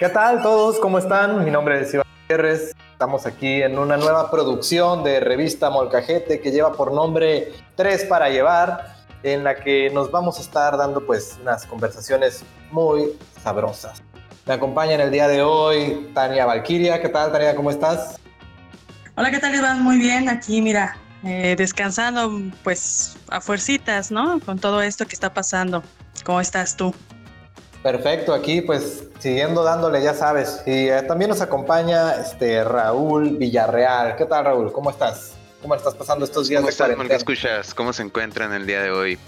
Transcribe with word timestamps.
¿Qué 0.00 0.08
tal 0.08 0.40
todos? 0.40 0.80
¿Cómo 0.80 0.96
están? 0.96 1.44
Mi 1.44 1.50
nombre 1.50 1.82
es 1.82 1.92
Iván 1.92 2.06
Gutiérrez. 2.22 2.74
Estamos 2.92 3.26
aquí 3.26 3.60
en 3.60 3.78
una 3.78 3.98
nueva 3.98 4.30
producción 4.30 5.04
de 5.04 5.20
revista 5.20 5.68
Molcajete 5.68 6.40
que 6.40 6.50
lleva 6.50 6.72
por 6.72 6.90
nombre 6.90 7.52
Tres 7.76 8.04
para 8.04 8.30
llevar, 8.30 8.96
en 9.22 9.44
la 9.44 9.56
que 9.56 9.90
nos 9.90 10.10
vamos 10.10 10.38
a 10.38 10.40
estar 10.40 10.78
dando 10.78 11.04
pues 11.04 11.36
unas 11.42 11.66
conversaciones 11.66 12.42
muy 12.70 13.12
sabrosas. 13.44 14.02
Me 14.46 14.54
acompaña 14.54 14.94
en 14.94 15.02
el 15.02 15.10
día 15.10 15.28
de 15.28 15.42
hoy 15.42 16.10
Tania 16.14 16.46
Valquiria. 16.46 17.02
¿Qué 17.02 17.10
tal, 17.10 17.30
Tania? 17.30 17.54
¿Cómo 17.54 17.70
estás? 17.70 18.18
Hola, 19.16 19.30
¿qué 19.30 19.38
tal, 19.38 19.54
Iván? 19.54 19.82
Muy 19.82 19.98
bien, 19.98 20.30
aquí, 20.30 20.62
mira, 20.62 20.96
eh, 21.24 21.56
descansando 21.58 22.32
pues 22.64 23.18
a 23.28 23.42
fuercitas, 23.42 24.10
¿no? 24.10 24.40
Con 24.40 24.58
todo 24.58 24.80
esto 24.80 25.04
que 25.06 25.12
está 25.12 25.34
pasando. 25.34 25.82
¿Cómo 26.24 26.40
estás 26.40 26.74
tú? 26.74 26.94
Perfecto, 27.82 28.34
aquí 28.34 28.60
pues 28.60 29.04
siguiendo 29.18 29.62
dándole, 29.62 30.02
ya 30.02 30.12
sabes. 30.12 30.62
Y 30.66 30.88
eh, 30.88 31.02
también 31.02 31.30
nos 31.30 31.40
acompaña 31.40 32.14
este 32.14 32.62
Raúl 32.62 33.38
Villarreal. 33.38 34.16
¿Qué 34.16 34.26
tal, 34.26 34.44
Raúl? 34.44 34.72
¿Cómo 34.72 34.90
estás? 34.90 35.34
¿Cómo 35.62 35.74
estás 35.74 35.94
pasando 35.94 36.24
estos 36.24 36.48
días 36.48 36.60
¿Cómo 36.60 36.66
de 36.66 36.72
estás, 36.72 37.08
¿Qué 37.08 37.14
escuchas? 37.14 37.74
¿Cómo 37.74 37.92
se 37.92 38.02
encuentran 38.02 38.52
el 38.52 38.66
día 38.66 38.82
de 38.82 38.90
hoy? 38.90 39.18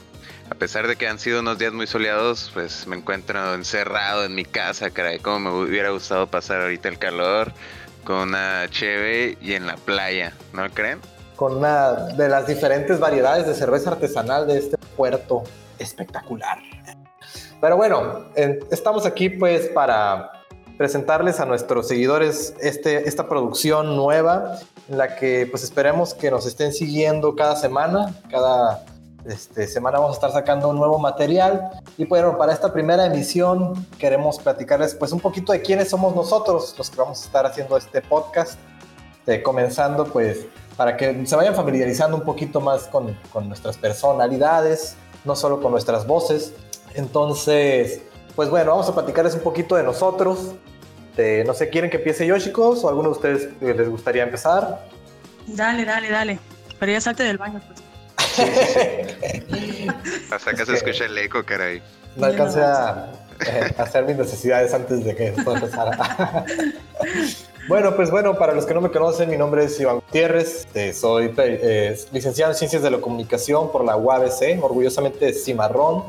A 0.50 0.54
pesar 0.54 0.86
de 0.86 0.96
que 0.96 1.08
han 1.08 1.18
sido 1.18 1.40
unos 1.40 1.58
días 1.58 1.72
muy 1.72 1.86
soleados, 1.86 2.50
pues 2.52 2.86
me 2.86 2.96
encuentro 2.96 3.54
encerrado 3.54 4.24
en 4.24 4.34
mi 4.34 4.44
casa, 4.44 4.90
caray. 4.90 5.18
Como 5.18 5.38
me 5.38 5.64
hubiera 5.64 5.90
gustado 5.90 6.26
pasar 6.26 6.60
ahorita 6.60 6.88
el 6.88 6.98
calor 6.98 7.52
con 8.04 8.16
una 8.28 8.66
cheve 8.68 9.38
y 9.40 9.54
en 9.54 9.66
la 9.66 9.76
playa, 9.76 10.34
¿no 10.52 10.68
creen? 10.70 11.00
Con 11.36 11.56
una 11.56 11.92
de 11.92 12.28
las 12.28 12.46
diferentes 12.46 12.98
variedades 12.98 13.46
de 13.46 13.54
cerveza 13.54 13.92
artesanal 13.92 14.46
de 14.46 14.58
este 14.58 14.76
puerto 14.96 15.42
espectacular. 15.78 16.58
Pero 17.62 17.76
bueno, 17.76 18.24
estamos 18.72 19.06
aquí 19.06 19.30
pues 19.30 19.68
para 19.68 20.32
presentarles 20.76 21.38
a 21.38 21.44
nuestros 21.44 21.86
seguidores 21.86 22.56
este, 22.60 23.08
esta 23.08 23.28
producción 23.28 23.94
nueva 23.94 24.58
en 24.88 24.98
la 24.98 25.14
que 25.14 25.46
pues 25.48 25.62
esperemos 25.62 26.12
que 26.12 26.28
nos 26.32 26.44
estén 26.44 26.72
siguiendo 26.72 27.36
cada 27.36 27.54
semana, 27.54 28.20
cada 28.28 28.84
este, 29.24 29.68
semana 29.68 30.00
vamos 30.00 30.14
a 30.14 30.18
estar 30.18 30.32
sacando 30.32 30.70
un 30.70 30.76
nuevo 30.76 30.98
material. 30.98 31.70
Y 31.96 32.04
bueno, 32.04 32.36
para 32.36 32.52
esta 32.52 32.72
primera 32.72 33.06
emisión 33.06 33.74
queremos 33.96 34.40
platicarles 34.40 34.96
pues 34.96 35.12
un 35.12 35.20
poquito 35.20 35.52
de 35.52 35.62
quiénes 35.62 35.88
somos 35.88 36.16
nosotros, 36.16 36.74
los 36.76 36.90
que 36.90 36.96
vamos 36.96 37.22
a 37.22 37.26
estar 37.26 37.46
haciendo 37.46 37.76
este 37.76 38.02
podcast, 38.02 38.58
eh, 39.28 39.40
comenzando 39.40 40.06
pues 40.06 40.46
para 40.76 40.96
que 40.96 41.24
se 41.24 41.36
vayan 41.36 41.54
familiarizando 41.54 42.16
un 42.16 42.24
poquito 42.24 42.60
más 42.60 42.88
con, 42.88 43.16
con 43.32 43.46
nuestras 43.46 43.78
personalidades, 43.78 44.96
no 45.24 45.36
solo 45.36 45.60
con 45.60 45.70
nuestras 45.70 46.08
voces, 46.08 46.52
entonces, 46.94 48.02
pues 48.34 48.48
bueno, 48.48 48.70
vamos 48.72 48.88
a 48.88 48.94
platicarles 48.94 49.34
un 49.34 49.40
poquito 49.40 49.76
de 49.76 49.82
nosotros. 49.82 50.54
no 51.46 51.54
sé, 51.54 51.68
¿quieren 51.68 51.90
que 51.90 51.98
empiece 51.98 52.26
yo, 52.26 52.38
chicos? 52.38 52.82
¿O 52.84 52.88
alguno 52.88 53.10
de 53.10 53.16
ustedes 53.16 53.48
eh, 53.60 53.74
les 53.76 53.88
gustaría 53.88 54.22
empezar? 54.22 54.86
Dale, 55.46 55.84
dale, 55.84 56.10
dale. 56.10 56.38
Pero 56.78 56.92
ya 56.92 57.00
salte 57.00 57.24
del 57.24 57.38
baño, 57.38 57.60
pues. 57.66 57.82
Hasta 60.30 60.50
acá 60.50 60.64
se 60.64 60.74
escucha 60.74 61.04
el 61.04 61.18
eco, 61.18 61.44
caray. 61.44 61.82
No 62.16 62.26
alcancé 62.26 62.60
a, 62.62 63.12
eh, 63.46 63.74
hacer 63.78 64.04
mis 64.04 64.16
necesidades 64.16 64.72
antes 64.72 65.04
de 65.04 65.14
que 65.14 65.28
esto 65.28 65.54
empezara. 65.54 66.44
bueno, 67.68 67.94
pues 67.94 68.10
bueno, 68.10 68.36
para 68.38 68.54
los 68.54 68.64
que 68.64 68.74
no 68.74 68.80
me 68.80 68.90
conocen, 68.90 69.28
mi 69.28 69.36
nombre 69.36 69.64
es 69.64 69.78
Iván 69.78 69.96
Gutiérrez. 69.96 70.66
Eh, 70.74 70.92
soy 70.92 71.34
licenciado 72.12 72.52
en 72.52 72.58
Ciencias 72.58 72.82
de 72.82 72.90
la 72.90 72.98
Comunicación 72.98 73.70
por 73.70 73.84
la 73.84 73.96
UABC, 73.96 74.62
orgullosamente 74.62 75.32
Cimarrón. 75.34 76.04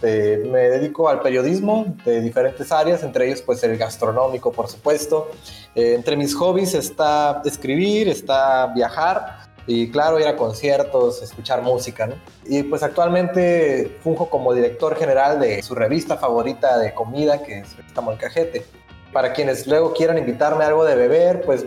Este, 0.00 0.38
me 0.38 0.60
dedico 0.70 1.10
al 1.10 1.20
periodismo 1.20 1.94
de 2.06 2.22
diferentes 2.22 2.72
áreas, 2.72 3.02
entre 3.02 3.26
ellos 3.26 3.42
pues 3.42 3.62
el 3.64 3.76
gastronómico, 3.76 4.50
por 4.50 4.66
supuesto. 4.66 5.30
Eh, 5.74 5.92
entre 5.94 6.16
mis 6.16 6.34
hobbies 6.34 6.72
está 6.72 7.42
escribir, 7.44 8.08
está 8.08 8.68
viajar 8.68 9.50
y 9.66 9.90
claro, 9.90 10.18
ir 10.18 10.26
a 10.26 10.36
conciertos, 10.36 11.20
escuchar 11.20 11.60
música. 11.60 12.06
¿no? 12.06 12.14
Y 12.46 12.62
pues 12.62 12.82
actualmente 12.82 13.98
funjo 14.02 14.30
como 14.30 14.54
director 14.54 14.96
general 14.96 15.38
de 15.38 15.62
su 15.62 15.74
revista 15.74 16.16
favorita 16.16 16.78
de 16.78 16.94
comida, 16.94 17.42
que 17.42 17.58
es 17.58 17.76
Revista 17.76 18.00
Molcajete. 18.00 18.64
Para 19.12 19.34
quienes 19.34 19.66
luego 19.66 19.92
quieran 19.92 20.16
invitarme 20.16 20.64
a 20.64 20.68
algo 20.68 20.86
de 20.86 20.94
beber, 20.94 21.42
pues 21.42 21.66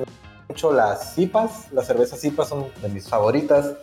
mucho 0.49 0.71
las 0.71 1.13
cipas, 1.13 1.71
las 1.71 1.85
cervezas 1.85 2.19
cipas 2.19 2.49
son 2.49 2.65
de 2.81 2.89
mis 2.89 3.07
favoritas. 3.07 3.73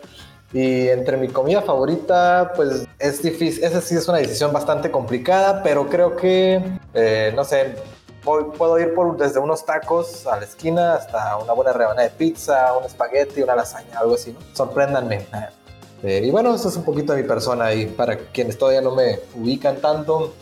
Y 0.53 0.88
entre 0.88 1.16
mi 1.16 1.28
comida 1.28 1.62
favorita, 1.62 2.53
pues 2.56 2.87
es 2.99 3.22
difícil, 3.22 3.62
esa 3.62 3.81
sí 3.81 3.94
es 3.94 4.09
una 4.09 4.19
decisión 4.19 4.53
bastante 4.53 4.91
complicada, 4.91 5.62
pero 5.62 5.88
creo 5.88 6.16
que, 6.16 6.61
eh, 6.93 7.33
no 7.37 7.44
sé, 7.44 7.77
puedo 8.22 8.78
ir 8.78 8.93
por 8.94 9.16
desde 9.16 9.38
unos 9.38 9.65
tacos 9.65 10.27
a 10.27 10.38
la 10.38 10.44
esquina 10.44 10.94
hasta 10.94 11.37
una 11.37 11.53
buena 11.53 11.72
rebanada 11.72 12.09
de 12.09 12.11
pizza, 12.11 12.77
un 12.77 12.84
espagueti, 12.84 13.43
una 13.43 13.55
lasaña, 13.55 13.99
algo 13.99 14.15
así, 14.15 14.33
¿no? 14.33 14.41
Sorpréndanme. 14.55 15.27
Eh, 16.03 16.22
y 16.25 16.31
bueno, 16.31 16.55
eso 16.55 16.71
es 16.71 16.77
un 16.77 16.84
poquito 16.84 17.12
de 17.12 17.21
mi 17.21 17.28
persona 17.28 17.75
y 17.75 17.84
para 17.84 18.17
quienes 18.17 18.56
todavía 18.56 18.81
no 18.81 18.94
me 18.94 19.19
ubican 19.34 19.82
tanto, 19.82 20.32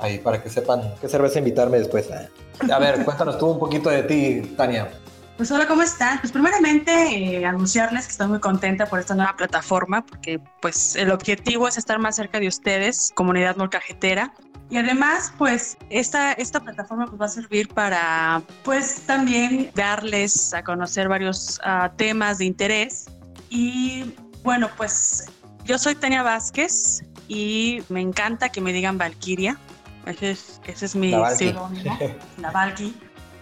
ahí 0.00 0.18
para 0.18 0.42
que 0.42 0.50
sepan 0.50 0.92
qué 1.00 1.08
cerveza 1.08 1.38
invitarme 1.38 1.78
después. 1.78 2.08
A 2.72 2.78
ver, 2.80 3.04
cuéntanos 3.04 3.38
tú 3.38 3.46
un 3.46 3.60
poquito 3.60 3.90
de 3.90 4.02
ti, 4.02 4.54
Tania. 4.56 4.90
Pues 5.36 5.50
hola, 5.50 5.66
¿cómo 5.66 5.82
están? 5.82 6.20
Pues 6.20 6.30
primeramente 6.30 6.92
eh, 6.92 7.44
anunciarles 7.44 8.06
que 8.06 8.12
estoy 8.12 8.28
muy 8.28 8.38
contenta 8.38 8.86
por 8.86 9.00
esta 9.00 9.16
nueva 9.16 9.34
plataforma, 9.36 10.06
porque 10.06 10.40
pues 10.62 10.94
el 10.94 11.10
objetivo 11.10 11.66
es 11.66 11.76
estar 11.76 11.98
más 11.98 12.14
cerca 12.14 12.38
de 12.38 12.46
ustedes, 12.46 13.10
comunidad 13.16 13.56
molcajetera. 13.56 14.32
Y 14.70 14.76
además, 14.76 15.34
pues 15.36 15.76
esta, 15.90 16.32
esta 16.34 16.60
plataforma 16.60 17.06
pues, 17.06 17.20
va 17.20 17.26
a 17.26 17.28
servir 17.28 17.68
para 17.68 18.42
pues 18.62 19.02
también 19.06 19.72
darles 19.74 20.54
a 20.54 20.62
conocer 20.62 21.08
varios 21.08 21.60
uh, 21.66 21.88
temas 21.96 22.38
de 22.38 22.44
interés. 22.44 23.06
Y 23.50 24.14
bueno, 24.44 24.70
pues 24.76 25.26
yo 25.64 25.78
soy 25.78 25.96
Tania 25.96 26.22
Vázquez 26.22 27.02
y 27.26 27.82
me 27.88 28.00
encanta 28.00 28.50
que 28.50 28.60
me 28.60 28.72
digan 28.72 28.98
Valquiria. 28.98 29.58
Ese 30.06 30.30
es, 30.30 30.60
ese 30.64 30.86
es 30.86 30.94
mi 30.94 31.12
sinónimo, 31.36 31.98
la 32.38 32.52
Valky. 32.52 32.94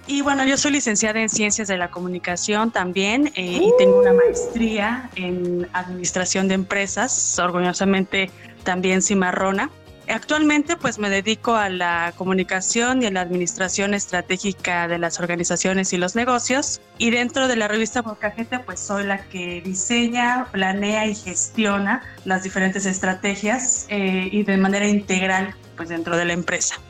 Y 0.06 0.22
bueno, 0.22 0.44
yo 0.44 0.56
soy 0.56 0.72
licenciada 0.72 1.20
en 1.20 1.28
Ciencias 1.28 1.68
de 1.68 1.76
la 1.76 1.90
Comunicación 1.90 2.70
también 2.72 3.28
eh, 3.36 3.60
y 3.62 3.70
tengo 3.78 4.00
una 4.00 4.12
maestría 4.12 5.10
en 5.14 5.68
Administración 5.72 6.48
de 6.48 6.54
Empresas, 6.54 7.38
orgullosamente 7.38 8.30
también 8.64 9.00
cimarrona. 9.00 9.70
Actualmente 10.08 10.76
pues 10.76 10.98
me 10.98 11.08
dedico 11.08 11.54
a 11.54 11.68
la 11.68 12.12
comunicación 12.16 13.02
y 13.02 13.06
a 13.06 13.10
la 13.12 13.20
administración 13.20 13.94
estratégica 13.94 14.88
de 14.88 14.98
las 14.98 15.20
organizaciones 15.20 15.92
y 15.92 15.96
los 15.96 16.16
negocios 16.16 16.80
y 16.98 17.10
dentro 17.10 17.46
de 17.46 17.54
la 17.54 17.68
revista 17.68 18.02
Molcajete 18.02 18.58
pues 18.58 18.80
soy 18.80 19.04
la 19.04 19.24
que 19.28 19.62
diseña, 19.64 20.48
planea 20.50 21.06
y 21.06 21.14
gestiona 21.14 22.02
las 22.24 22.42
diferentes 22.42 22.84
estrategias 22.84 23.86
eh, 23.88 24.28
y 24.30 24.42
de 24.42 24.56
manera 24.56 24.88
integral 24.88 25.54
pues 25.76 25.88
dentro 25.88 26.16
de 26.16 26.24
la 26.24 26.32
empresa. 26.32 26.80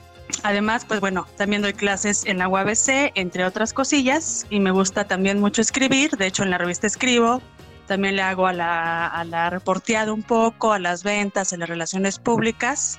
Además, 0.42 0.84
pues 0.84 1.00
bueno, 1.00 1.26
también 1.36 1.62
doy 1.62 1.72
clases 1.72 2.24
en 2.26 2.38
la 2.38 2.48
UABC, 2.48 3.12
entre 3.14 3.44
otras 3.44 3.72
cosillas, 3.72 4.46
y 4.50 4.60
me 4.60 4.70
gusta 4.70 5.04
también 5.04 5.40
mucho 5.40 5.62
escribir. 5.62 6.10
De 6.16 6.26
hecho, 6.26 6.42
en 6.42 6.50
la 6.50 6.58
revista 6.58 6.86
escribo. 6.86 7.40
También 7.86 8.16
le 8.16 8.22
hago 8.22 8.46
a 8.46 8.52
la, 8.52 9.06
a 9.06 9.24
la 9.24 9.50
reporteada 9.50 10.12
un 10.12 10.22
poco, 10.22 10.72
a 10.72 10.78
las 10.78 11.02
ventas, 11.02 11.52
a 11.52 11.56
las 11.56 11.68
relaciones 11.68 12.18
públicas. 12.18 12.98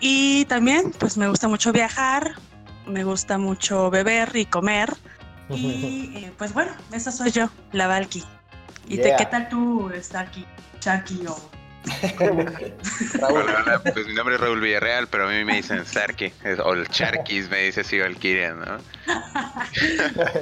Y 0.00 0.44
también, 0.46 0.92
pues 0.98 1.16
me 1.16 1.28
gusta 1.28 1.48
mucho 1.48 1.72
viajar, 1.72 2.34
me 2.86 3.04
gusta 3.04 3.38
mucho 3.38 3.90
beber 3.90 4.34
y 4.34 4.46
comer. 4.46 4.92
Y 5.48 6.10
eh, 6.16 6.32
pues 6.36 6.52
bueno, 6.52 6.72
esa 6.90 7.12
soy 7.12 7.30
yo, 7.30 7.48
la 7.70 7.86
Valky. 7.86 8.24
¿Y 8.88 8.96
te, 8.96 9.14
qué 9.16 9.26
tal 9.26 9.48
tú, 9.48 9.88
Starky, 9.96 10.44
Chucky 10.80 11.24
o 11.24 11.36
Hola, 13.22 13.80
pues 13.82 14.06
mi 14.06 14.14
nombre 14.14 14.34
es 14.34 14.40
Raúl 14.40 14.60
Villarreal, 14.60 15.06
pero 15.08 15.28
a 15.28 15.30
mí 15.30 15.44
me 15.44 15.56
dicen 15.56 15.84
Sarki, 15.86 16.32
o 16.64 16.74
el 16.74 16.88
Charquis 16.88 17.48
me 17.48 17.62
dice 17.62 17.84
si 17.84 17.98
Valkyria, 17.98 18.54
¿no? 18.54 18.78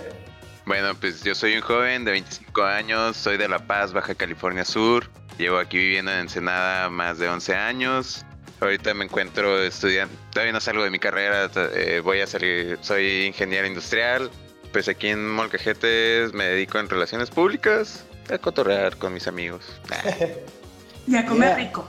bueno, 0.67 0.95
pues 0.95 1.23
yo 1.23 1.35
soy 1.35 1.57
un 1.57 1.61
joven 1.61 2.05
de 2.05 2.13
25 2.13 2.63
años, 2.63 3.17
soy 3.17 3.37
de 3.37 3.49
La 3.49 3.59
Paz, 3.59 3.93
Baja 3.93 4.15
California 4.15 4.65
Sur, 4.65 5.11
llevo 5.39 5.59
aquí 5.59 5.79
viviendo 5.79 6.13
en 6.13 6.21
Ensenada 6.21 6.89
más 6.89 7.19
de 7.19 7.29
11 7.29 7.55
años. 7.55 8.25
Ahorita 8.61 8.95
me 8.95 9.05
encuentro 9.05 9.63
estudiando, 9.63 10.15
todavía 10.31 10.53
no 10.53 10.61
salgo 10.61 10.85
de 10.85 10.91
mi 10.91 10.99
carrera, 10.99 11.51
eh, 11.75 12.01
voy 12.03 12.21
a 12.21 12.27
salir, 12.27 12.79
soy 12.81 13.27
ingeniero 13.27 13.67
industrial, 13.67 14.31
pues 14.73 14.89
aquí 14.89 15.09
en 15.09 15.29
Molcajetes 15.29 16.33
me 16.33 16.45
dedico 16.45 16.79
en 16.79 16.89
relaciones 16.89 17.31
públicas, 17.31 18.07
a 18.33 18.39
cotorrear 18.39 18.97
con 18.97 19.13
mis 19.13 19.27
amigos. 19.27 19.65
Y 21.07 21.17
a 21.17 21.27
comer 21.27 21.57
rico. 21.57 21.87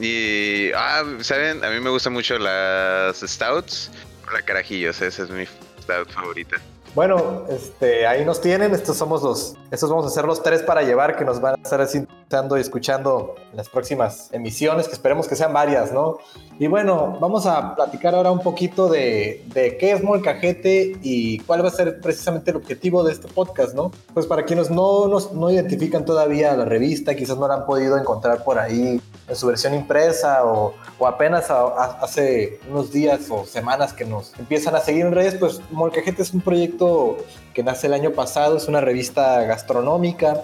Y, 0.00 0.70
ah, 0.72 1.02
¿saben? 1.20 1.64
A 1.64 1.70
mí 1.70 1.80
me 1.80 1.90
gustan 1.90 2.12
mucho 2.12 2.38
las 2.38 3.20
stouts. 3.20 3.90
La 4.32 4.42
carajillos, 4.42 5.00
esa 5.00 5.24
es 5.24 5.30
mi 5.30 5.44
stout 5.82 6.10
favorita. 6.10 6.56
Bueno, 6.94 7.44
este, 7.48 8.06
ahí 8.06 8.24
nos 8.24 8.40
tienen. 8.40 8.74
Estos 8.74 8.96
somos 8.96 9.22
los, 9.22 9.54
estos 9.70 9.88
vamos 9.88 10.06
a 10.06 10.10
ser 10.10 10.24
los 10.24 10.42
tres 10.42 10.62
para 10.62 10.82
llevar 10.82 11.16
que 11.16 11.24
nos 11.24 11.40
van 11.40 11.54
a 11.54 11.62
estar 11.62 11.80
escuchando 12.58 13.36
en 13.50 13.56
las 13.56 13.68
próximas 13.68 14.28
emisiones, 14.32 14.88
que 14.88 14.94
esperemos 14.94 15.28
que 15.28 15.36
sean 15.36 15.52
varias, 15.52 15.92
¿no? 15.92 16.18
Y 16.58 16.66
bueno, 16.66 17.16
vamos 17.20 17.46
a 17.46 17.74
platicar 17.74 18.14
ahora 18.14 18.30
un 18.30 18.40
poquito 18.40 18.88
de, 18.88 19.46
qué 19.54 19.92
es 19.92 20.02
Molcajete 20.02 20.98
y 21.02 21.38
cuál 21.40 21.64
va 21.64 21.68
a 21.68 21.72
ser 21.72 22.00
precisamente 22.00 22.50
el 22.50 22.58
objetivo 22.58 23.02
de 23.02 23.12
este 23.12 23.28
podcast, 23.28 23.74
¿no? 23.74 23.92
Pues 24.12 24.26
para 24.26 24.44
quienes 24.44 24.68
no, 24.68 25.06
nos, 25.08 25.32
no 25.32 25.50
identifican 25.50 26.04
todavía 26.04 26.54
la 26.56 26.64
revista, 26.64 27.14
quizás 27.14 27.38
no 27.38 27.48
la 27.48 27.54
han 27.54 27.66
podido 27.66 27.96
encontrar 27.96 28.44
por 28.44 28.58
ahí 28.58 29.00
en 29.28 29.36
su 29.36 29.46
versión 29.46 29.74
impresa 29.74 30.44
o, 30.44 30.74
o 30.98 31.06
apenas 31.06 31.50
hace 31.50 32.60
unos 32.68 32.92
días 32.92 33.20
o 33.30 33.44
semanas 33.44 33.92
que 33.92 34.04
nos 34.04 34.38
empiezan 34.38 34.74
a 34.74 34.80
seguir 34.80 35.06
en 35.06 35.12
redes, 35.12 35.36
pues 35.36 35.60
Molcajete 35.70 36.22
es 36.22 36.34
un 36.34 36.40
proyecto 36.40 36.79
que 37.54 37.62
nace 37.62 37.88
el 37.88 37.94
año 37.94 38.12
pasado, 38.12 38.56
es 38.56 38.68
una 38.68 38.80
revista 38.80 39.42
gastronómica 39.42 40.40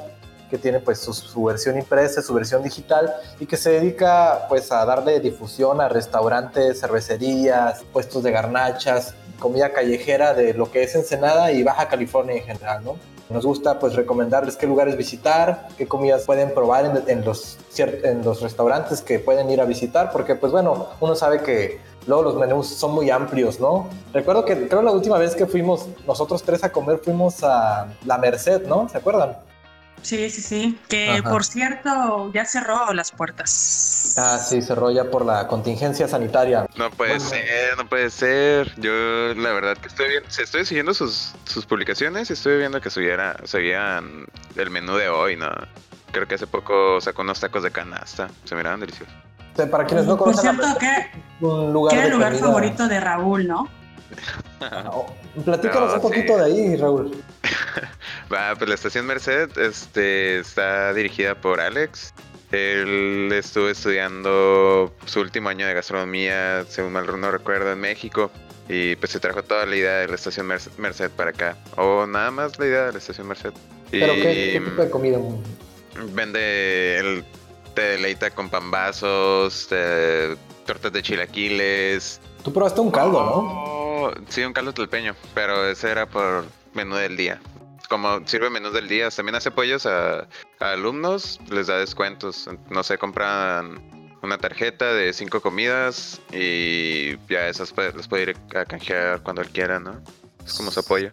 que 0.50 0.58
tiene 0.58 0.80
pues 0.80 1.00
su, 1.00 1.44
versión 1.44 1.76
impresa, 1.76 2.22
su 2.22 2.34
versión 2.34 2.62
digital 2.62 3.12
y 3.40 3.46
que 3.46 3.56
se 3.56 3.70
dedica 3.70 4.46
pues 4.48 4.70
a 4.70 4.84
darle 4.84 5.18
difusión 5.20 5.80
a 5.80 5.88
restaurantes, 5.88 6.80
cervecerías, 6.80 7.84
puestos 7.92 8.22
de 8.22 8.30
garnachas, 8.30 9.14
comida 9.40 9.72
callejera 9.72 10.34
de 10.34 10.54
lo 10.54 10.70
que 10.70 10.82
es 10.82 10.94
Ensenada 10.94 11.52
y 11.52 11.62
Baja 11.62 11.88
California 11.88 12.36
en 12.36 12.44
general, 12.44 12.84
¿no? 12.84 12.96
Nos 13.28 13.44
gusta 13.44 13.80
pues 13.80 13.94
recomendarles 13.94 14.56
qué 14.56 14.68
lugares 14.68 14.96
visitar, 14.96 15.66
qué 15.76 15.88
comidas 15.88 16.22
pueden 16.22 16.54
probar 16.54 16.84
en, 16.84 17.02
en, 17.08 17.24
los, 17.24 17.58
en 17.76 18.22
los 18.22 18.40
restaurantes 18.40 19.00
que 19.00 19.18
pueden 19.18 19.50
ir 19.50 19.60
a 19.60 19.64
visitar, 19.64 20.12
porque 20.12 20.36
pues 20.36 20.52
bueno, 20.52 20.90
uno 21.00 21.16
sabe 21.16 21.42
que 21.42 21.80
Luego 22.06 22.22
los 22.22 22.36
menús 22.36 22.68
son 22.68 22.92
muy 22.92 23.10
amplios, 23.10 23.58
¿no? 23.58 23.88
Recuerdo 24.12 24.44
que 24.44 24.68
creo 24.68 24.82
la 24.82 24.92
última 24.92 25.18
vez 25.18 25.34
que 25.34 25.46
fuimos 25.46 25.88
nosotros 26.06 26.42
tres 26.42 26.62
a 26.62 26.70
comer 26.70 27.00
fuimos 27.02 27.42
a 27.42 27.88
La 28.04 28.18
Merced, 28.18 28.66
¿no? 28.66 28.88
¿Se 28.88 28.98
acuerdan? 28.98 29.36
Sí, 30.02 30.30
sí, 30.30 30.40
sí. 30.40 30.78
Que 30.88 31.20
por 31.24 31.44
cierto 31.44 32.30
ya 32.32 32.44
cerró 32.44 32.92
las 32.92 33.10
puertas. 33.10 34.14
Ah, 34.16 34.38
sí, 34.38 34.62
cerró 34.62 34.92
ya 34.92 35.10
por 35.10 35.26
la 35.26 35.48
contingencia 35.48 36.06
sanitaria. 36.06 36.68
No 36.76 36.90
puede 36.90 37.18
ser, 37.18 37.76
no 37.76 37.88
puede 37.88 38.10
ser. 38.10 38.72
Yo 38.76 38.92
la 39.34 39.50
verdad 39.52 39.76
que 39.76 39.88
estoy 39.88 40.08
viendo, 40.08 40.28
estoy 40.28 40.64
siguiendo 40.64 40.94
sus, 40.94 41.34
sus 41.44 41.66
publicaciones 41.66 42.30
y 42.30 42.34
estoy 42.34 42.58
viendo 42.58 42.80
que 42.80 42.90
subiera, 42.90 43.36
subían 43.44 44.26
el 44.54 44.70
menú 44.70 44.94
de 44.94 45.08
hoy, 45.08 45.34
¿no? 45.34 45.50
Creo 46.12 46.28
que 46.28 46.36
hace 46.36 46.46
poco 46.46 47.00
sacó 47.00 47.22
unos 47.22 47.40
tacos 47.40 47.64
de 47.64 47.72
canasta. 47.72 48.28
Se 48.44 48.54
miraban 48.54 48.78
deliciosos 48.78 49.25
para 49.64 49.86
quienes 49.86 50.06
no 50.06 50.16
conocen. 50.18 50.56
Por 50.56 50.64
cierto, 50.64 50.78
¿qué, 50.78 51.44
un 51.44 51.72
lugar 51.72 51.94
¿qué 51.94 52.06
el 52.06 52.12
lugar 52.12 52.34
favorito 52.34 52.86
de 52.86 53.00
Raúl, 53.00 53.46
no? 53.46 53.68
Oh, 54.90 55.06
platícanos 55.44 55.94
un 55.94 56.00
poquito 56.00 56.38
de 56.38 56.44
ahí, 56.44 56.76
Raúl. 56.76 57.22
Va, 58.32 58.54
pues 58.56 58.68
la 58.68 58.74
estación 58.74 59.06
Merced 59.06 59.50
este, 59.58 60.38
está 60.38 60.94
dirigida 60.94 61.34
por 61.34 61.60
Alex. 61.60 62.14
Él 62.52 63.30
estuvo 63.32 63.68
estudiando 63.68 64.94
su 65.04 65.20
último 65.20 65.48
año 65.48 65.66
de 65.66 65.74
gastronomía, 65.74 66.64
según 66.68 66.92
mal 66.92 67.20
no 67.20 67.30
recuerdo, 67.30 67.72
en 67.72 67.80
México. 67.80 68.30
Y 68.68 68.96
pues 68.96 69.12
se 69.12 69.20
trajo 69.20 69.42
toda 69.44 69.66
la 69.66 69.76
idea 69.76 69.92
de 69.98 70.08
la 70.08 70.14
estación 70.14 70.46
Merced, 70.46 71.10
para 71.10 71.30
acá. 71.30 71.56
O 71.76 72.06
nada 72.06 72.30
más 72.30 72.58
la 72.58 72.66
idea 72.66 72.86
de 72.86 72.92
la 72.92 72.98
estación 72.98 73.28
Merced. 73.28 73.52
¿Pero 73.90 74.14
qué, 74.14 74.60
tipo 74.64 74.82
de 74.82 74.90
comida? 74.90 75.18
Vende 76.12 76.98
el 76.98 77.24
te 77.76 77.82
deleita 77.82 78.31
con 78.31 78.49
pambazos, 78.49 79.69
tortas 80.64 80.93
de 80.93 81.02
chilaquiles. 81.02 82.20
Tú 82.43 82.52
probaste 82.52 82.81
un 82.81 82.90
caldo, 82.90 83.23
¿no? 83.23 84.11
Sí, 84.28 84.43
un 84.43 84.55
caldo 84.55 84.73
tlalpeño, 84.73 85.14
pero 85.34 85.69
ese 85.69 85.90
era 85.90 86.06
por 86.06 86.46
menú 86.73 86.96
del 86.96 87.17
día. 87.19 87.38
Como 87.90 88.26
sirve 88.26 88.49
menú 88.49 88.70
del 88.70 88.88
día, 88.88 89.11
también 89.11 89.37
hace 89.37 89.50
pollos 89.50 89.84
a, 89.84 90.26
alumnos, 90.58 91.38
les 91.50 91.67
da 91.67 91.76
descuentos. 91.76 92.49
No 92.70 92.82
sé, 92.82 92.96
compran 92.96 94.11
una 94.23 94.38
tarjeta 94.38 94.94
de 94.94 95.12
cinco 95.12 95.43
comidas 95.43 96.20
y 96.32 97.19
ya 97.28 97.49
esas 97.49 97.75
les 97.94 98.08
puede 98.08 98.23
ir 98.23 98.37
a 98.56 98.64
canjear 98.64 99.23
cuando 99.23 99.43
él 99.43 99.50
quiera, 99.50 99.78
¿no? 99.78 100.00
Es 100.44 100.55
como 100.55 100.70
su 100.70 100.81
apoyo. 100.81 101.12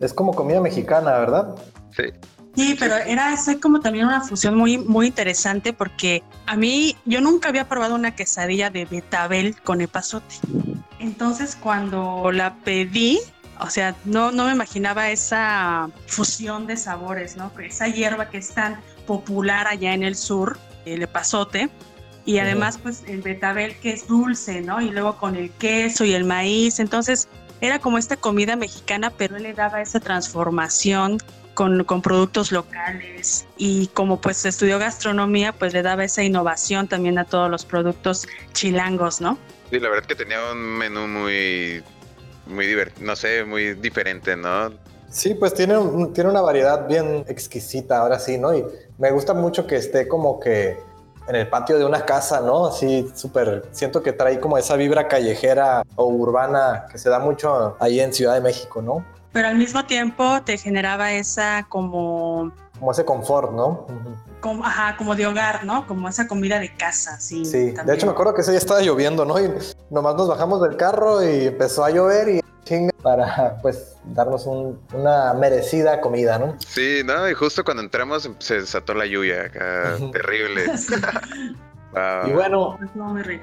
Es 0.00 0.12
como 0.12 0.34
comida 0.34 0.60
mexicana, 0.60 1.18
¿verdad? 1.18 1.56
Sí. 1.96 2.04
Sí, 2.54 2.76
pero 2.78 2.96
era 2.96 3.34
como 3.60 3.80
también 3.80 4.06
una 4.06 4.20
fusión 4.20 4.56
muy, 4.56 4.76
muy 4.76 5.06
interesante 5.06 5.72
porque 5.72 6.22
a 6.46 6.56
mí 6.56 6.96
yo 7.06 7.20
nunca 7.20 7.48
había 7.48 7.68
probado 7.68 7.94
una 7.94 8.14
quesadilla 8.14 8.68
de 8.68 8.84
betabel 8.84 9.58
con 9.62 9.80
epazote. 9.80 10.34
Entonces 10.98 11.56
cuando 11.56 12.30
la 12.30 12.56
pedí, 12.56 13.20
o 13.58 13.70
sea, 13.70 13.96
no, 14.04 14.32
no 14.32 14.46
me 14.46 14.52
imaginaba 14.52 15.10
esa 15.10 15.88
fusión 16.06 16.66
de 16.66 16.76
sabores, 16.76 17.36
¿no? 17.36 17.50
Esa 17.58 17.88
hierba 17.88 18.28
que 18.28 18.38
es 18.38 18.52
tan 18.52 18.78
popular 19.06 19.66
allá 19.66 19.94
en 19.94 20.02
el 20.02 20.14
sur, 20.14 20.58
el 20.84 21.02
epazote, 21.02 21.70
y 22.24 22.38
además 22.38 22.78
pues 22.78 23.02
el 23.08 23.22
betabel 23.22 23.76
que 23.76 23.92
es 23.92 24.06
dulce, 24.06 24.60
¿no? 24.60 24.80
Y 24.80 24.90
luego 24.90 25.16
con 25.16 25.36
el 25.36 25.50
queso 25.50 26.04
y 26.04 26.12
el 26.12 26.24
maíz, 26.24 26.80
entonces 26.80 27.28
era 27.60 27.78
como 27.78 27.96
esta 27.96 28.16
comida 28.16 28.56
mexicana, 28.56 29.10
pero 29.10 29.36
él 29.36 29.44
le 29.44 29.54
daba 29.54 29.80
esa 29.80 30.00
transformación 30.00 31.18
con, 31.54 31.84
con, 31.84 32.02
productos 32.02 32.52
locales 32.52 33.46
y 33.56 33.88
como 33.88 34.20
pues 34.20 34.44
estudió 34.44 34.78
gastronomía, 34.78 35.52
pues 35.52 35.72
le 35.72 35.82
daba 35.82 36.04
esa 36.04 36.22
innovación 36.22 36.88
también 36.88 37.18
a 37.18 37.24
todos 37.24 37.50
los 37.50 37.64
productos 37.64 38.26
chilangos, 38.52 39.20
¿no? 39.20 39.38
Sí, 39.70 39.80
la 39.80 39.88
verdad 39.88 40.06
que 40.06 40.14
tenía 40.14 40.38
un 40.52 40.58
menú 40.58 41.06
muy, 41.06 41.82
muy 42.46 42.66
divertido, 42.66 43.06
no 43.06 43.16
sé, 43.16 43.44
muy 43.44 43.74
diferente, 43.74 44.36
¿no? 44.36 44.72
Sí, 45.10 45.34
pues 45.34 45.52
tiene, 45.52 45.74
tiene 46.14 46.30
una 46.30 46.40
variedad 46.40 46.86
bien 46.88 47.24
exquisita, 47.28 47.98
ahora 47.98 48.18
sí, 48.18 48.38
¿no? 48.38 48.54
Y 48.56 48.64
me 48.98 49.10
gusta 49.10 49.34
mucho 49.34 49.66
que 49.66 49.76
esté 49.76 50.08
como 50.08 50.40
que 50.40 50.78
en 51.28 51.36
el 51.36 51.48
patio 51.48 51.78
de 51.78 51.84
una 51.84 52.04
casa, 52.04 52.40
¿no? 52.40 52.66
Así 52.66 53.10
súper, 53.14 53.64
siento 53.72 54.02
que 54.02 54.12
trae 54.12 54.40
como 54.40 54.58
esa 54.58 54.76
vibra 54.76 55.08
callejera 55.08 55.82
o 55.96 56.06
urbana 56.06 56.86
que 56.90 56.98
se 56.98 57.08
da 57.10 57.18
mucho 57.18 57.76
ahí 57.78 58.00
en 58.00 58.12
Ciudad 58.12 58.34
de 58.34 58.40
México, 58.40 58.82
¿no? 58.82 59.04
Pero 59.32 59.48
al 59.48 59.56
mismo 59.56 59.84
tiempo 59.86 60.42
te 60.42 60.58
generaba 60.58 61.12
esa 61.12 61.66
como... 61.68 62.52
Como 62.78 62.92
ese 62.92 63.04
confort, 63.04 63.52
¿no? 63.52 63.86
Como, 64.40 64.64
ajá, 64.64 64.96
como 64.96 65.14
de 65.14 65.26
hogar, 65.26 65.64
¿no? 65.64 65.86
Como 65.86 66.08
esa 66.08 66.26
comida 66.26 66.58
de 66.58 66.74
casa, 66.74 67.20
sí. 67.20 67.44
Sí, 67.44 67.70
de 67.70 67.94
hecho 67.94 68.06
me 68.06 68.12
acuerdo 68.12 68.34
que 68.34 68.40
ese 68.40 68.50
día 68.50 68.58
estaba 68.58 68.80
lloviendo, 68.80 69.24
¿no? 69.24 69.38
Y 69.40 69.52
nomás 69.90 70.16
nos 70.16 70.28
bajamos 70.28 70.60
del 70.62 70.76
carro 70.76 71.22
y 71.22 71.46
empezó 71.46 71.84
a 71.84 71.90
llover 71.90 72.28
y 72.28 72.40
chinga 72.64 72.92
para 73.02 73.58
pues 73.62 73.96
darnos 74.04 74.46
una 74.46 75.32
merecida 75.34 76.00
comida, 76.00 76.38
¿no? 76.38 76.56
Sí, 76.66 77.02
no, 77.04 77.28
y 77.28 77.34
justo 77.34 77.64
cuando 77.64 77.82
entramos 77.82 78.28
se 78.38 78.60
desató 78.60 78.94
la 78.94 79.06
lluvia 79.06 79.44
acá, 79.44 79.96
terrible. 80.12 80.66
Y 82.26 82.32
bueno, 82.32 82.78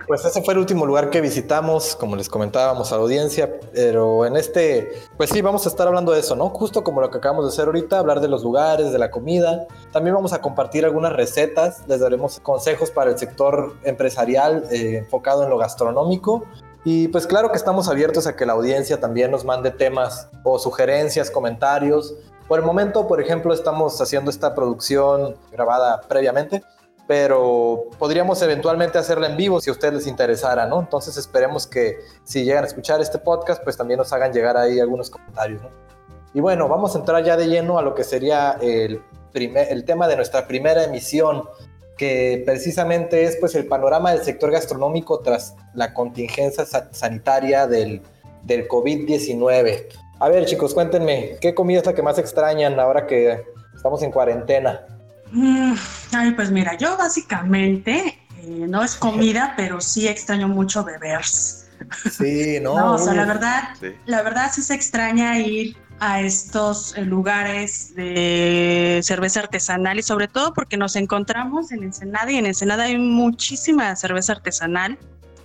pues 0.08 0.26
ese 0.26 0.42
fue 0.42 0.56
el 0.56 0.60
último 0.60 0.86
lugar 0.86 1.12
que 1.12 1.22
visitamos, 1.22 1.96
como 1.96 2.16
les 2.16 2.30
comentábamos 2.30 2.92
a 2.92 2.96
la 2.96 3.04
audiencia, 3.04 3.60
pero 3.74 4.26
en 4.26 4.36
este, 4.38 4.92
pues 5.18 5.30
sí, 5.30 5.42
vamos 5.44 5.68
a 5.68 5.70
estar 5.70 5.88
hablando 5.88 6.14
de 6.14 6.22
eso, 6.22 6.36
¿no? 6.36 6.50
Justo 6.50 6.84
como 6.84 7.00
lo 7.00 7.12
que 7.12 7.20
acabamos 7.20 7.46
de 7.46 7.50
hacer 7.50 7.66
ahorita, 7.68 8.00
hablar 8.00 8.22
de 8.22 8.28
los 8.28 8.42
lugares, 8.42 8.92
de 8.92 8.98
la 8.98 9.12
comida. 9.12 9.68
También 9.92 10.16
vamos 10.16 10.34
a 10.34 10.42
compartir 10.42 10.84
algunas 10.84 11.14
recetas, 11.14 11.84
les 11.88 12.00
daremos 12.00 12.40
consejos 12.40 12.90
para 12.90 13.12
el 13.12 13.20
sector 13.20 13.76
empresarial 13.84 14.66
eh, 14.72 14.98
enfocado 14.98 15.44
en 15.44 15.50
lo 15.52 15.58
gastronómico. 15.60 16.44
Y 16.84 17.10
pues 17.10 17.28
claro 17.28 17.52
que 17.52 17.58
estamos 17.58 17.88
abiertos 17.88 18.26
a 18.26 18.36
que 18.36 18.48
la 18.48 18.54
audiencia 18.54 19.00
también 19.00 19.30
nos 19.30 19.46
mande 19.46 19.70
temas 19.70 20.28
o 20.44 20.58
sugerencias, 20.58 21.30
comentarios. 21.30 22.16
Por 22.48 22.58
el 22.58 22.66
momento, 22.66 23.08
por 23.08 23.22
ejemplo, 23.22 23.54
estamos 23.54 24.02
haciendo 24.02 24.32
esta 24.32 24.56
producción 24.56 25.36
grabada 25.52 26.02
previamente 26.02 26.64
pero 27.10 27.88
podríamos 27.98 28.40
eventualmente 28.44 29.00
hacerla 29.00 29.32
en 29.32 29.36
vivo 29.36 29.60
si 29.60 29.72
a 29.72 29.74
ustedes 29.74 29.96
les 29.96 30.06
interesara, 30.06 30.68
¿no? 30.68 30.80
Entonces 30.80 31.18
esperemos 31.18 31.66
que 31.66 31.98
si 32.24 32.44
llegan 32.44 32.64
a 32.64 32.68
escuchar 32.68 33.02
este 33.02 33.18
podcast, 33.18 33.64
pues 33.64 33.76
también 33.76 33.98
nos 33.98 34.14
hagan 34.14 34.32
llegar 34.32 34.56
ahí 34.56 34.80
algunos 34.80 35.10
comentarios, 35.10 35.60
¿no? 35.64 35.70
Y 36.36 36.40
bueno, 36.40 36.68
vamos 36.68 36.96
a 36.96 37.00
entrar 37.00 37.24
ya 37.24 37.36
de 37.36 37.48
lleno 37.48 37.80
a 37.80 37.82
lo 37.82 37.96
que 37.96 38.04
sería 38.04 38.60
el, 38.62 39.02
primer, 39.32 39.72
el 39.72 39.86
tema 39.86 40.08
de 40.08 40.18
nuestra 40.18 40.48
primera 40.48 40.84
emisión, 40.84 41.46
que 41.98 42.44
precisamente 42.46 43.24
es 43.24 43.38
pues 43.38 43.56
el 43.56 43.66
panorama 43.66 44.12
del 44.12 44.22
sector 44.22 44.52
gastronómico 44.52 45.22
tras 45.22 45.56
la 45.74 45.96
contingencia 45.96 46.64
sanitaria 46.92 47.66
del, 47.66 48.04
del 48.44 48.68
COVID-19. 48.68 49.88
A 50.20 50.30
ver 50.30 50.46
chicos, 50.46 50.76
cuéntenme, 50.76 51.38
¿qué 51.42 51.56
comida 51.56 51.80
es 51.80 51.88
la 51.88 51.96
que 51.96 52.04
más 52.04 52.20
extrañan 52.20 52.80
ahora 52.80 53.08
que 53.08 53.46
estamos 53.74 54.04
en 54.04 54.12
cuarentena? 54.12 54.86
Mm, 55.32 55.74
ay, 56.14 56.32
pues 56.32 56.52
mira, 56.52 56.78
yo 56.78 56.98
básicamente 56.98 58.20
eh, 58.38 58.66
no 58.68 58.84
es 58.84 58.96
comida, 58.96 59.54
pero 59.56 59.82
sí 59.82 60.08
extraño 60.08 60.48
mucho 60.48 60.84
beber. 60.84 61.24
Sí, 61.24 62.60
no. 62.62 62.76
no 62.76 62.94
o 62.94 62.98
sea, 62.98 63.14
la 63.14 63.26
verdad, 63.26 63.70
la 64.06 64.22
verdad 64.22 64.52
sí 64.54 64.62
se 64.62 64.74
extraña 64.74 65.40
ir 65.40 65.78
a 66.00 66.22
estos 66.22 66.96
eh, 66.98 67.02
lugares 67.02 67.94
de 67.96 69.02
cerveza 69.04 69.42
artesanal 69.42 70.00
y 70.00 70.04
sobre 70.04 70.28
todo 70.30 70.54
porque 70.54 70.78
nos 70.78 70.96
encontramos 70.96 71.72
en 71.72 71.84
Ensenada 71.84 72.32
y 72.32 72.38
en 72.38 72.46
Ensenada 72.46 72.86
hay 72.86 72.98
muchísima 72.98 73.96
cerveza 73.96 74.34
artesanal 74.34 74.98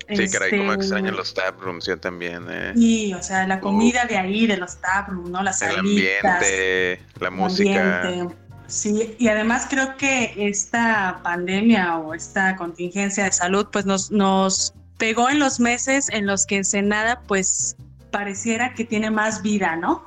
Sí, 0.09 0.29
caray, 0.29 0.51
como 0.51 0.73
Este, 0.73 0.85
extrañan 0.85 1.17
los 1.17 1.33
taprooms, 1.33 1.87
yo 1.87 1.99
también, 1.99 2.45
eh. 2.51 2.73
Sí, 2.77 3.15
o 3.15 3.23
sea, 3.23 3.47
la 3.47 3.61
comida 3.61 4.05
de 4.05 4.19
ahí, 4.19 4.47
de 4.47 4.57
los 4.57 4.77
taprooms, 4.77 5.31
¿no? 5.31 5.43
Las 5.43 5.63
El 5.63 5.77
salitas, 5.77 6.25
ambiente, 6.25 7.01
la 7.21 7.29
el 7.29 7.35
música. 7.35 8.03
ambiente. 8.03 8.37
Sí, 8.67 9.15
y 9.19 9.29
además 9.29 9.67
creo 9.69 9.97
que 9.97 10.33
esta 10.37 11.21
pandemia 11.23 11.99
o 11.99 12.15
esta 12.15 12.57
contingencia 12.57 13.25
de 13.25 13.33
salud, 13.33 13.67
pues 13.71 13.85
nos, 13.87 14.11
nos 14.11 14.73
pegó 14.97 15.29
en 15.29 15.39
los 15.39 15.61
meses 15.61 16.09
en 16.11 16.27
los 16.27 16.47
que 16.47 16.57
Ensenada, 16.57 17.21
pues 17.27 17.77
pareciera 18.11 18.75
que 18.75 18.85
tiene 18.85 19.11
más 19.11 19.43
vida, 19.43 19.77
¿no? 19.77 20.05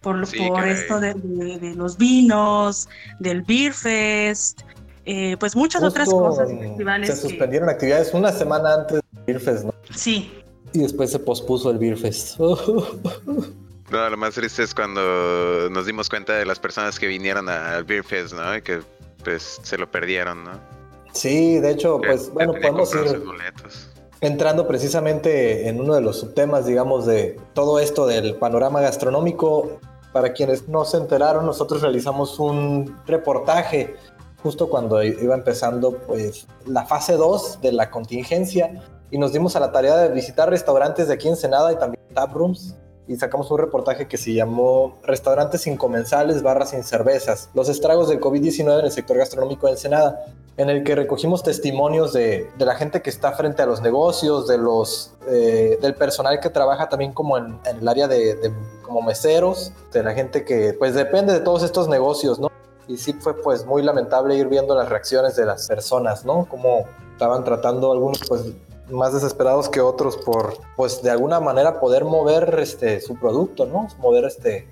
Por, 0.00 0.26
Sí, 0.26 0.36
por 0.38 0.66
esto 0.66 0.98
de, 0.98 1.14
de- 1.14 1.58
de 1.60 1.74
los 1.76 1.96
vinos, 1.96 2.88
del 3.20 3.42
Beer 3.42 3.72
Fest, 3.72 4.62
eh, 5.04 5.36
pues 5.38 5.54
muchas 5.54 5.82
otras 5.84 6.08
cosas 6.08 6.50
y 6.50 6.56
festivales. 6.56 7.08
Se 7.08 7.14
que- 7.14 7.28
suspendieron 7.28 7.68
actividades 7.68 8.12
una 8.14 8.32
semana 8.32 8.74
antes 8.74 9.00
del 9.12 9.24
Beer 9.26 9.40
Fest, 9.40 9.64
¿no? 9.64 9.74
sí, 9.94 10.32
Y 10.72 10.80
después 10.80 11.10
se 11.12 11.20
pospuso 11.20 11.70
el 11.70 11.78
Beer 11.78 11.96
Fest. 11.96 12.36
No, 13.92 14.08
lo 14.08 14.16
más 14.16 14.34
triste 14.34 14.62
es 14.62 14.74
cuando 14.74 15.68
nos 15.70 15.84
dimos 15.84 16.08
cuenta 16.08 16.32
de 16.32 16.46
las 16.46 16.58
personas 16.58 16.98
que 16.98 17.06
vinieron 17.06 17.50
al 17.50 17.84
Beer 17.84 18.02
Fest, 18.02 18.32
¿no? 18.32 18.56
Y 18.56 18.62
que 18.62 18.80
pues 19.22 19.60
se 19.62 19.76
lo 19.76 19.90
perdieron, 19.90 20.44
¿no? 20.44 20.52
sí, 21.12 21.60
de 21.60 21.70
hecho, 21.72 22.00
Que 22.00 22.08
pues 22.08 22.32
bueno, 22.32 22.54
podemos 22.54 22.94
ir 22.94 23.22
entrando 24.22 24.66
precisamente 24.66 25.68
en 25.68 25.78
uno 25.78 25.94
de 25.94 26.00
los 26.00 26.20
subtemas, 26.20 26.64
digamos, 26.64 27.04
de 27.04 27.38
todo 27.52 27.78
esto 27.78 28.06
del 28.06 28.36
panorama 28.36 28.80
gastronómico. 28.80 29.78
Para 30.14 30.32
quienes 30.32 30.68
no 30.68 30.86
se 30.86 30.96
enteraron, 30.96 31.44
nosotros 31.44 31.82
realizamos 31.82 32.38
un 32.38 32.96
reportaje 33.06 33.94
justo 34.42 34.70
cuando 34.70 35.02
iba 35.02 35.34
empezando 35.34 35.98
pues 36.06 36.46
la 36.66 36.86
fase 36.86 37.14
2 37.14 37.60
de 37.60 37.72
la 37.72 37.90
contingencia 37.90 38.82
y 39.10 39.18
nos 39.18 39.34
dimos 39.34 39.54
a 39.54 39.60
la 39.60 39.70
tarea 39.70 39.96
de 39.98 40.08
visitar 40.14 40.48
restaurantes 40.48 41.08
de 41.08 41.14
aquí 41.14 41.28
en 41.28 41.36
Senada 41.36 41.72
y 41.72 41.76
también 41.76 42.02
taprooms 42.14 42.74
y 43.08 43.16
sacamos 43.16 43.50
un 43.50 43.58
reportaje 43.58 44.06
que 44.06 44.16
se 44.16 44.32
llamó 44.32 44.98
Restaurantes 45.02 45.62
sin 45.62 45.76
comensales, 45.76 46.42
barras 46.42 46.70
sin 46.70 46.84
cervezas, 46.84 47.50
los 47.54 47.68
estragos 47.68 48.08
del 48.08 48.20
COVID-19 48.20 48.78
en 48.78 48.84
el 48.86 48.92
sector 48.92 49.16
gastronómico 49.16 49.66
de 49.66 49.72
Ensenada, 49.72 50.24
en 50.56 50.68
el 50.70 50.84
que 50.84 50.94
recogimos 50.94 51.42
testimonios 51.42 52.12
de, 52.12 52.48
de 52.58 52.64
la 52.64 52.74
gente 52.74 53.02
que 53.02 53.10
está 53.10 53.32
frente 53.32 53.62
a 53.62 53.66
los 53.66 53.80
negocios, 53.80 54.46
de 54.46 54.58
los, 54.58 55.14
eh, 55.28 55.78
del 55.82 55.94
personal 55.94 56.38
que 56.40 56.50
trabaja 56.50 56.88
también 56.88 57.12
como 57.12 57.36
en, 57.38 57.58
en 57.64 57.78
el 57.78 57.88
área 57.88 58.06
de, 58.06 58.34
de- 58.36 58.52
como 58.82 59.02
meseros, 59.02 59.72
de 59.92 60.02
la 60.02 60.12
gente 60.12 60.44
que 60.44 60.74
pues 60.74 60.94
depende 60.94 61.32
de 61.32 61.40
todos 61.40 61.62
estos 61.62 61.88
negocios, 61.88 62.38
¿no? 62.38 62.50
Y 62.86 62.98
sí 62.98 63.14
fue 63.14 63.40
pues 63.40 63.64
muy 63.64 63.82
lamentable 63.82 64.36
ir 64.36 64.48
viendo 64.48 64.74
las 64.74 64.88
reacciones 64.90 65.34
de 65.36 65.46
las 65.46 65.66
personas, 65.66 66.24
¿no? 66.26 66.46
Cómo 66.50 66.84
estaban 67.12 67.42
tratando 67.44 67.90
algunos 67.90 68.20
pues 68.28 68.42
más 68.92 69.12
desesperados 69.12 69.68
que 69.68 69.80
otros 69.80 70.16
por 70.16 70.54
pues 70.76 71.02
de 71.02 71.10
alguna 71.10 71.40
manera 71.40 71.80
poder 71.80 72.04
mover 72.04 72.58
este 72.60 73.00
su 73.00 73.16
producto, 73.16 73.66
¿no? 73.66 73.88
Mover 73.98 74.24
este 74.24 74.68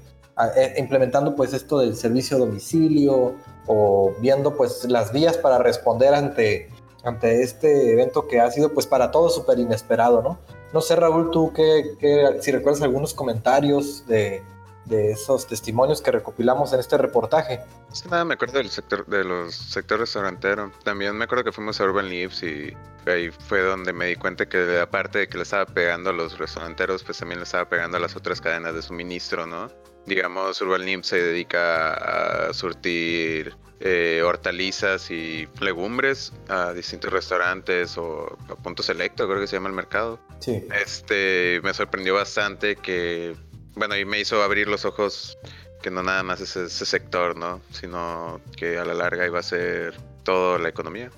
eh, 0.56 0.74
implementando 0.78 1.34
pues 1.34 1.52
esto 1.52 1.78
del 1.78 1.96
servicio 1.96 2.36
a 2.36 2.40
domicilio 2.40 3.34
o 3.66 4.12
viendo 4.20 4.56
pues 4.56 4.84
las 4.84 5.12
vías 5.12 5.36
para 5.36 5.58
responder 5.58 6.14
ante 6.14 6.68
ante 7.02 7.42
este 7.42 7.92
evento 7.92 8.28
que 8.28 8.40
ha 8.40 8.50
sido 8.50 8.72
pues 8.74 8.86
para 8.86 9.10
todos 9.10 9.34
súper 9.34 9.58
inesperado, 9.58 10.22
¿no? 10.22 10.38
No 10.72 10.80
sé 10.80 10.96
Raúl, 10.96 11.30
tú 11.30 11.52
qué- 11.54 11.96
si 12.40 12.52
recuerdas 12.52 12.82
algunos 12.82 13.12
comentarios 13.14 14.06
de, 14.06 14.42
de 14.90 15.12
esos 15.12 15.46
testimonios 15.46 16.02
que 16.02 16.10
recopilamos 16.10 16.72
en 16.72 16.80
este 16.80 16.98
reportaje. 16.98 17.60
Sí, 17.92 18.08
nada, 18.10 18.24
me 18.24 18.34
acuerdo 18.34 18.58
del 18.58 18.68
sector, 18.68 19.06
de 19.06 19.24
los 19.24 19.54
sectores 19.54 20.00
restaurantero. 20.00 20.70
También 20.84 21.16
me 21.16 21.24
acuerdo 21.24 21.44
que 21.44 21.52
fuimos 21.52 21.80
a 21.80 21.84
Urban 21.84 22.08
Leaves 22.08 22.42
y 22.42 22.76
ahí 23.06 23.30
fue 23.30 23.62
donde 23.62 23.92
me 23.92 24.06
di 24.06 24.16
cuenta 24.16 24.46
que 24.46 24.78
aparte 24.80 25.20
de 25.20 25.28
que 25.28 25.38
le 25.38 25.44
estaba 25.44 25.64
pegando 25.66 26.10
a 26.10 26.12
los 26.12 26.36
restauranteros, 26.36 27.02
pues 27.04 27.18
también 27.18 27.38
le 27.38 27.44
estaba 27.44 27.68
pegando 27.68 27.96
a 27.96 28.00
las 28.00 28.16
otras 28.16 28.40
cadenas 28.40 28.74
de 28.74 28.82
suministro, 28.82 29.46
¿no? 29.46 29.70
Digamos, 30.06 30.60
Urban 30.60 30.84
Leaves 30.84 31.06
se 31.06 31.22
dedica 31.22 32.48
a 32.48 32.52
surtir 32.52 33.54
eh, 33.82 34.22
hortalizas 34.22 35.10
y 35.10 35.48
legumbres 35.60 36.32
a 36.48 36.72
distintos 36.72 37.12
restaurantes 37.12 37.96
o 37.96 38.36
a 38.48 38.56
puntos 38.56 38.86
selecto, 38.86 39.26
creo 39.26 39.40
que 39.40 39.46
se 39.46 39.56
llama 39.56 39.68
el 39.68 39.74
mercado. 39.74 40.18
Sí. 40.40 40.66
Este, 40.82 41.60
me 41.62 41.72
sorprendió 41.72 42.14
bastante 42.14 42.76
que, 42.76 43.34
bueno, 43.80 43.96
y 43.96 44.04
me 44.04 44.20
hizo 44.20 44.42
abrir 44.42 44.68
los 44.68 44.84
ojos 44.84 45.38
que 45.80 45.90
no 45.90 46.02
nada 46.02 46.22
más 46.22 46.42
es 46.42 46.54
ese 46.54 46.84
sector, 46.84 47.34
¿no? 47.34 47.62
Sino 47.72 48.38
que 48.54 48.78
a 48.78 48.84
la 48.84 48.92
larga 48.92 49.24
iba 49.26 49.38
a 49.40 49.42
ser 49.42 49.94
toda 50.22 50.58
la 50.58 50.68
economía. 50.68 51.10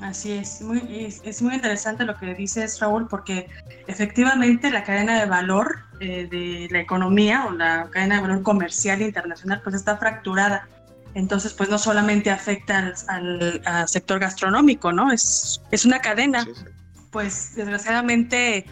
Así 0.00 0.32
es, 0.32 0.62
muy, 0.62 0.80
es, 0.90 1.20
es 1.24 1.42
muy 1.42 1.54
interesante 1.54 2.04
lo 2.06 2.16
que 2.16 2.34
dices, 2.34 2.80
Raúl, 2.80 3.06
porque 3.08 3.48
efectivamente 3.86 4.70
la 4.70 4.82
cadena 4.82 5.20
de 5.20 5.26
valor 5.26 5.76
eh, 6.00 6.26
de 6.30 6.68
la 6.70 6.80
economía 6.80 7.44
o 7.46 7.52
la 7.52 7.88
cadena 7.90 8.16
de 8.16 8.22
valor 8.22 8.42
comercial 8.42 9.02
internacional 9.02 9.60
pues 9.62 9.74
está 9.76 9.98
fracturada. 9.98 10.66
Entonces, 11.12 11.52
pues 11.52 11.68
no 11.68 11.78
solamente 11.78 12.30
afecta 12.30 12.78
al, 12.78 12.94
al- 13.08 13.62
al 13.66 13.88
sector 13.88 14.18
gastronómico, 14.18 14.90
¿no? 14.92 15.12
Es, 15.12 15.60
es 15.70 15.84
una 15.84 16.00
cadena. 16.00 16.44
Sí, 16.44 16.52
sí. 16.54 16.64
Pues 17.10 17.54
desgraciadamente 17.56 18.66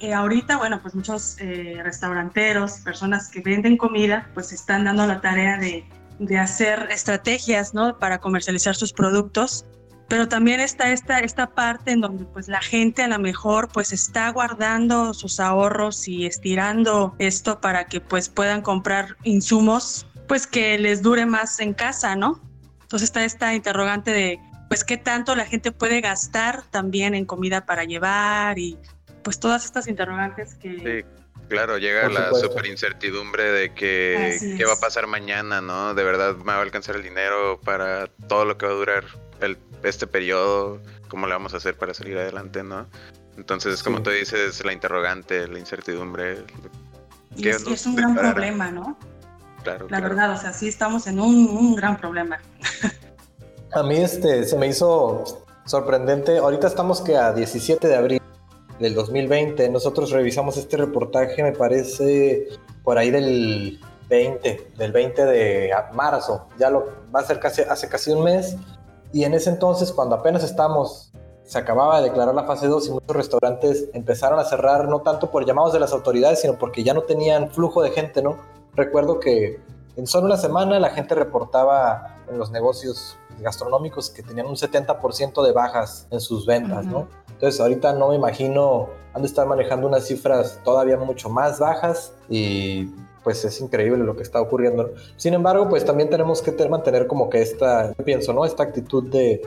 eh, 0.00 0.12
ahorita, 0.12 0.56
bueno, 0.56 0.80
pues 0.82 0.94
muchos 0.94 1.36
eh, 1.40 1.80
restauranteros, 1.82 2.72
personas 2.80 3.28
que 3.28 3.40
venden 3.40 3.76
comida, 3.76 4.30
pues 4.34 4.52
están 4.52 4.84
dando 4.84 5.06
la 5.06 5.20
tarea 5.20 5.58
de, 5.58 5.84
de 6.18 6.38
hacer 6.38 6.88
estrategias, 6.90 7.74
¿no? 7.74 7.98
Para 7.98 8.18
comercializar 8.18 8.74
sus 8.74 8.92
productos. 8.92 9.64
Pero 10.08 10.28
también 10.28 10.60
está 10.60 10.92
esta, 10.92 11.18
esta 11.18 11.48
parte 11.48 11.90
en 11.90 12.00
donde 12.00 12.24
pues 12.26 12.46
la 12.46 12.60
gente 12.60 13.02
a 13.02 13.08
lo 13.08 13.18
mejor 13.18 13.68
pues 13.72 13.92
está 13.92 14.30
guardando 14.30 15.12
sus 15.14 15.40
ahorros 15.40 16.06
y 16.06 16.26
estirando 16.26 17.16
esto 17.18 17.60
para 17.60 17.86
que 17.86 18.00
pues 18.00 18.28
puedan 18.28 18.62
comprar 18.62 19.16
insumos 19.24 20.06
pues 20.28 20.46
que 20.46 20.78
les 20.78 21.02
dure 21.02 21.26
más 21.26 21.58
en 21.58 21.74
casa, 21.74 22.14
¿no? 22.14 22.40
Entonces 22.82 23.08
está 23.08 23.24
esta 23.24 23.52
interrogante 23.54 24.12
de 24.12 24.40
pues 24.68 24.84
qué 24.84 24.96
tanto 24.96 25.34
la 25.34 25.44
gente 25.44 25.72
puede 25.72 26.00
gastar 26.00 26.62
también 26.70 27.14
en 27.14 27.24
comida 27.24 27.66
para 27.66 27.84
llevar 27.84 28.58
y 28.58 28.78
pues 29.26 29.40
todas 29.40 29.64
estas 29.64 29.88
interrogantes 29.88 30.54
que... 30.54 30.78
Sí, 31.02 31.26
claro, 31.48 31.78
llega 31.78 32.08
la 32.08 32.32
super 32.32 32.64
incertidumbre 32.64 33.42
de 33.50 33.74
que 33.74 34.34
Así 34.36 34.56
qué 34.56 34.64
va 34.64 34.74
a 34.74 34.78
pasar 34.78 35.08
mañana, 35.08 35.60
¿no? 35.60 35.94
De 35.94 36.04
verdad 36.04 36.36
me 36.36 36.44
va 36.44 36.58
a 36.58 36.62
alcanzar 36.62 36.94
el 36.94 37.02
dinero 37.02 37.60
para 37.64 38.06
todo 38.28 38.44
lo 38.44 38.56
que 38.56 38.66
va 38.66 38.72
a 38.72 38.76
durar 38.76 39.04
el, 39.40 39.58
este 39.82 40.06
periodo, 40.06 40.80
cómo 41.08 41.26
le 41.26 41.32
vamos 41.32 41.54
a 41.54 41.56
hacer 41.56 41.76
para 41.76 41.92
salir 41.92 42.16
adelante, 42.16 42.62
¿no? 42.62 42.86
Entonces, 43.36 43.82
como 43.82 43.96
Sí. 43.96 44.02
tú 44.04 44.10
dices, 44.10 44.64
la 44.64 44.72
interrogante, 44.72 45.48
la 45.48 45.58
incertidumbre, 45.58 46.44
y 47.34 47.42
¿qué 47.42 47.50
es, 47.50 47.84
un 47.84 47.96
gran 47.96 48.14
problema, 48.14 48.70
¿no? 48.70 48.96
claro. 49.64 49.86
La 49.90 49.98
claro. 49.98 50.08
verdad, 50.14 50.30
o 50.34 50.40
sea, 50.40 50.52
sí 50.52 50.68
estamos 50.68 51.08
en 51.08 51.18
un, 51.18 51.48
un 51.48 51.74
gran 51.74 51.96
problema. 51.96 52.38
A 53.72 53.82
mí 53.82 53.96
este, 53.96 54.44
se 54.44 54.56
me 54.56 54.68
hizo 54.68 55.44
sorprendente. 55.64 56.38
Ahorita 56.38 56.68
estamos 56.68 57.00
que 57.00 57.16
a 57.16 57.32
17 57.32 57.88
de 57.88 57.96
abril 57.96 58.22
del 58.78 58.94
2020. 58.94 59.68
Nosotros 59.70 60.10
revisamos 60.10 60.56
este 60.56 60.76
reportaje, 60.76 61.42
me 61.42 61.52
parece, 61.52 62.48
por 62.82 62.98
ahí 62.98 63.10
del 63.10 63.80
20, 64.08 64.72
del 64.76 64.92
20 64.92 65.24
de 65.24 65.70
marzo. 65.92 66.46
Ya 66.58 66.70
lo 66.70 66.86
va 67.14 67.20
a 67.20 67.24
ser 67.24 67.40
casi, 67.40 67.62
hace 67.62 67.88
casi 67.88 68.12
un 68.12 68.24
mes. 68.24 68.56
Y 69.12 69.24
en 69.24 69.34
ese 69.34 69.50
entonces, 69.50 69.92
cuando 69.92 70.16
apenas 70.16 70.44
estamos, 70.44 71.12
se 71.44 71.58
acababa 71.58 71.98
de 72.00 72.08
declarar 72.08 72.34
la 72.34 72.44
fase 72.44 72.66
2 72.66 72.88
y 72.88 72.90
muchos 72.90 73.16
restaurantes 73.16 73.88
empezaron 73.94 74.38
a 74.38 74.44
cerrar, 74.44 74.88
no 74.88 75.00
tanto 75.00 75.30
por 75.30 75.46
llamados 75.46 75.72
de 75.72 75.80
las 75.80 75.92
autoridades, 75.92 76.40
sino 76.40 76.58
porque 76.58 76.82
ya 76.82 76.92
no 76.92 77.02
tenían 77.02 77.50
flujo 77.50 77.82
de 77.82 77.90
gente, 77.90 78.20
¿no? 78.20 78.36
Recuerdo 78.74 79.20
que 79.20 79.60
en 79.96 80.06
solo 80.06 80.26
una 80.26 80.36
semana 80.36 80.78
la 80.80 80.90
gente 80.90 81.14
reportaba 81.14 82.16
en 82.28 82.38
los 82.38 82.50
negocios 82.50 83.16
gastronómicos 83.40 84.10
que 84.10 84.22
tenían 84.22 84.46
un 84.46 84.56
70% 84.56 85.44
de 85.44 85.52
bajas 85.52 86.06
en 86.10 86.20
sus 86.20 86.46
ventas, 86.46 86.84
¿no? 86.84 87.08
Entonces 87.36 87.60
ahorita 87.60 87.92
no 87.92 88.08
me 88.08 88.16
imagino, 88.16 88.88
han 89.14 89.22
de 89.22 89.28
estar 89.28 89.46
manejando 89.46 89.86
unas 89.86 90.06
cifras 90.06 90.60
todavía 90.64 90.96
mucho 90.96 91.28
más 91.28 91.58
bajas 91.58 92.12
y 92.28 92.90
pues 93.22 93.44
es 93.44 93.60
increíble 93.60 94.04
lo 94.04 94.16
que 94.16 94.22
está 94.22 94.40
ocurriendo. 94.40 94.90
Sin 95.16 95.34
embargo, 95.34 95.68
pues 95.68 95.84
también 95.84 96.08
tenemos 96.08 96.42
que 96.42 96.52
mantener 96.68 97.06
como 97.06 97.28
que 97.28 97.42
esta, 97.42 97.92
pienso, 98.04 98.32
¿no? 98.32 98.44
Esta 98.44 98.62
actitud 98.62 99.04
de 99.10 99.42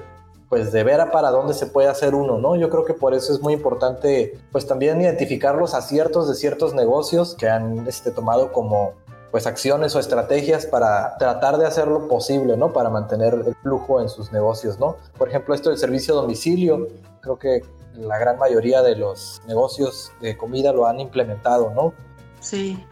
pues 0.49 0.71
de 0.71 0.83
ver 0.83 0.99
a 0.99 1.11
para 1.11 1.29
dónde 1.29 1.53
se 1.53 1.67
puede 1.67 1.87
hacer 1.87 2.15
uno, 2.15 2.39
¿no? 2.39 2.55
Yo 2.55 2.69
creo 2.69 2.83
que 2.83 2.95
por 2.95 3.13
eso 3.13 3.31
es 3.31 3.39
muy 3.39 3.53
importante 3.53 4.39
pues 4.51 4.65
también 4.67 4.99
identificar 4.99 5.55
los 5.55 5.73
aciertos 5.75 6.27
de 6.27 6.35
ciertos 6.35 6.73
negocios 6.73 7.35
que 7.35 7.47
han 7.47 7.87
este, 7.87 8.11
tomado 8.11 8.51
como 8.51 8.93
pues 9.31 9.45
acciones 9.45 9.95
o 9.95 9.99
estrategias 9.99 10.65
para 10.65 11.17
tratar 11.17 11.57
de 11.57 11.67
hacer 11.67 11.87
lo 11.87 12.07
posible, 12.07 12.57
¿no? 12.57 12.73
Para 12.73 12.89
mantener 12.89 13.33
el 13.33 13.55
flujo 13.61 14.01
en 14.01 14.09
sus 14.09 14.31
negocios, 14.31 14.79
¿no? 14.79 14.97
Por 15.17 15.29
ejemplo, 15.29 15.53
esto 15.53 15.69
del 15.69 15.77
servicio 15.77 16.15
a 16.15 16.21
domicilio, 16.21 16.87
creo 17.21 17.37
que 17.37 17.61
la 17.99 18.17
gran 18.17 18.37
mayoría 18.37 18.81
de 18.81 18.95
los 18.95 19.41
negocios 19.47 20.11
de 20.21 20.37
comida 20.37 20.73
lo 20.73 20.87
han 20.87 20.99
implementado, 20.99 21.71
¿no? 21.73 21.93
Sí. 22.39 22.83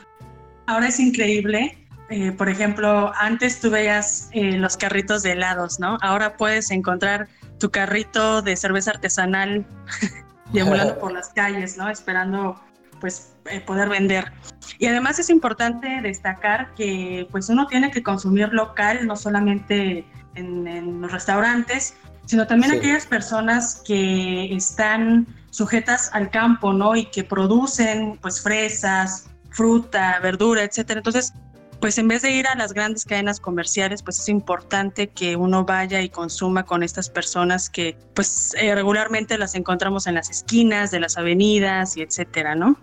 Ahora 0.66 0.88
es 0.88 1.00
increíble. 1.00 1.78
eh, 2.10 2.32
por 2.32 2.50
ejemplo, 2.50 3.12
antes 3.20 3.60
tú 3.60 3.70
veías 3.70 4.30
eh, 4.32 4.54
los 4.54 4.78
carritos 4.78 5.24
de 5.24 5.34
helados, 5.34 5.80
¿no? 5.80 5.98
Ahora 6.02 6.38
puedes 6.38 6.72
encontrar 6.72 7.28
tu 7.60 7.70
carrito 7.70 8.42
de 8.42 8.56
cerveza 8.56 8.92
artesanal 8.92 9.66
deambulando 10.54 10.98
por 11.00 11.12
las 11.12 11.30
calles, 11.30 11.78
¿no? 11.78 11.90
Esperando 11.90 12.56
pues 13.00 13.34
eh, 13.46 13.62
poder 13.62 13.90
vender. 13.90 14.32
Y 14.80 14.88
además 14.88 15.20
es 15.20 15.30
importante 15.30 16.02
destacar 16.02 16.74
que 16.76 17.28
pues 17.32 17.50
uno 17.50 17.68
tiene 17.68 17.92
que 17.92 18.04
consumir 18.04 18.50
local, 18.54 19.06
no 19.08 19.16
solamente 19.16 20.06
en, 20.36 21.02
los 21.02 21.12
restaurantes, 21.12 21.96
sino 22.28 22.46
también 22.46 22.74
aquellas 22.74 23.08
personas 23.08 23.82
que 23.84 24.54
están 24.56 25.26
sujetas 25.50 26.12
al 26.14 26.30
campo, 26.30 26.74
¿no? 26.74 26.96
Y 26.96 27.08
que 27.08 27.24
producen 27.24 28.20
pues 28.22 28.42
fresas, 28.42 29.26
fruta, 29.50 30.20
verdura, 30.22 30.64
etcétera. 30.64 31.00
Entonces, 31.00 31.34
pues 31.80 31.98
en 31.98 32.08
vez 32.08 32.22
de 32.22 32.32
ir 32.32 32.48
a 32.48 32.56
las 32.56 32.74
grandes 32.74 33.06
cadenas 33.06 33.40
comerciales, 33.40 34.04
pues 34.04 34.20
es 34.20 34.30
importante 34.30 35.08
que 35.08 35.36
uno 35.36 35.64
vaya 35.66 36.02
y 36.02 36.10
consuma 36.10 36.66
con 36.66 36.84
estas 36.84 37.10
personas 37.10 37.70
que 37.70 37.98
pues 38.14 38.54
eh, 38.60 38.76
regularmente 38.76 39.38
las 39.38 39.56
encontramos 39.56 40.08
en 40.08 40.16
las 40.16 40.30
esquinas 40.30 40.92
de 40.92 41.00
las 41.00 41.18
avenidas 41.18 41.98
y 41.98 42.02
etcétera, 42.02 42.56
¿no? 42.56 42.78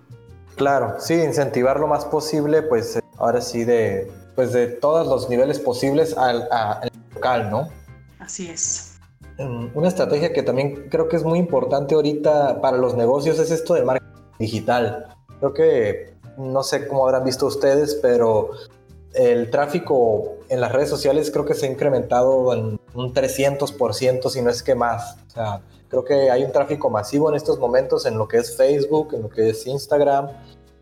Claro, 0.57 0.97
sí, 1.01 1.15
incentivar 1.15 1.81
lo 1.81 1.89
más 1.89 2.05
posible, 2.05 2.63
pues 2.63 2.99
ahora 3.19 3.41
sí 3.41 3.65
de 3.65 4.11
pues 4.35 4.53
de 4.53 4.67
todos 4.67 5.07
los 5.07 5.29
niveles 5.29 5.61
posibles 5.61 6.17
al, 6.17 6.49
local, 7.15 7.51
¿no? 7.51 7.69
Así 8.19 8.49
es. 8.51 8.94
Mm, 9.39 9.77
una 9.77 9.89
estrategia 9.89 10.33
que 10.33 10.43
también 10.43 10.89
creo 10.91 11.09
que 11.09 11.17
es 11.17 11.25
muy 11.25 11.39
importante 11.39 11.95
ahorita 11.95 12.61
para 12.61 12.77
los 12.77 12.95
negocios 12.95 13.39
es 13.39 13.51
esto 13.51 13.75
del 13.75 13.85
marketing 13.85 14.23
digital. 14.39 15.09
Creo 15.41 15.53
que 15.53 16.15
no 16.39 16.63
sé 16.63 16.87
cómo 16.87 17.07
habrán 17.07 17.25
visto 17.25 17.47
ustedes, 17.47 17.97
pero 17.97 18.51
el 19.13 19.51
tráfico 19.51 20.39
en 20.49 20.61
las 20.61 20.73
redes 20.73 20.89
sociales 20.89 21.31
creo 21.31 21.45
que 21.45 21.55
se 21.55 21.67
ha 21.67 21.71
incrementado 21.71 22.53
en 22.53 22.81
un 22.95 23.15
300%, 23.15 24.29
si 24.29 24.43
no 24.43 24.51
es 24.51 24.63
que 24.63 24.75
más. 24.75 25.17
Creo 25.89 26.05
que 26.05 26.31
hay 26.31 26.45
un 26.45 26.53
tráfico 26.53 26.91
masivo 26.91 27.29
en 27.29 27.37
estos 27.37 27.59
momentos 27.59 28.07
en 28.07 28.19
lo 28.19 28.27
que 28.27 28.39
es 28.39 28.57
Facebook, 28.57 29.15
en 29.15 29.23
lo 29.23 29.29
que 29.29 29.51
es 29.51 29.67
Instagram. 29.67 30.29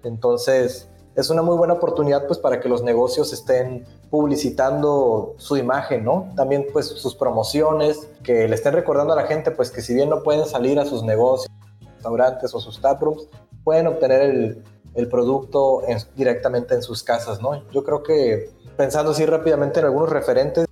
Entonces, 0.02 0.88
es 1.14 1.30
una 1.30 1.42
muy 1.42 1.56
buena 1.56 1.74
oportunidad 1.74 2.26
pues 2.26 2.38
para 2.38 2.60
que 2.60 2.68
los 2.68 2.82
negocios 2.82 3.32
estén 3.32 3.84
publicitando 4.10 5.34
su 5.36 5.56
imagen, 5.56 6.04
¿no? 6.04 6.30
También 6.36 6.66
pues 6.72 6.86
sus 6.86 7.14
promociones, 7.14 8.08
que 8.22 8.48
le 8.48 8.54
estén 8.54 8.72
recordando 8.72 9.12
a 9.12 9.16
la 9.16 9.26
gente 9.26 9.50
pues 9.50 9.70
que 9.70 9.82
si 9.82 9.94
bien 9.94 10.08
no 10.08 10.22
pueden 10.22 10.46
salir 10.46 10.78
a 10.78 10.86
sus 10.86 11.02
negocios, 11.02 11.50
restaurantes 11.80 12.54
o 12.54 12.60
sus 12.60 12.80
taprooms, 12.80 13.28
pueden 13.62 13.86
obtener 13.86 14.22
el, 14.22 14.64
el 14.94 15.08
producto 15.08 15.82
directamente 16.16 16.74
en 16.74 16.82
sus 16.82 17.02
casas, 17.02 17.40
¿no? 17.40 17.62
Yo 17.70 17.84
creo 17.84 18.02
que 18.02 18.50
pensando 18.76 19.12
así 19.12 19.26
rápidamente 19.26 19.80
en 19.80 19.86
algunos 19.86 20.10
referentes, 20.10 20.66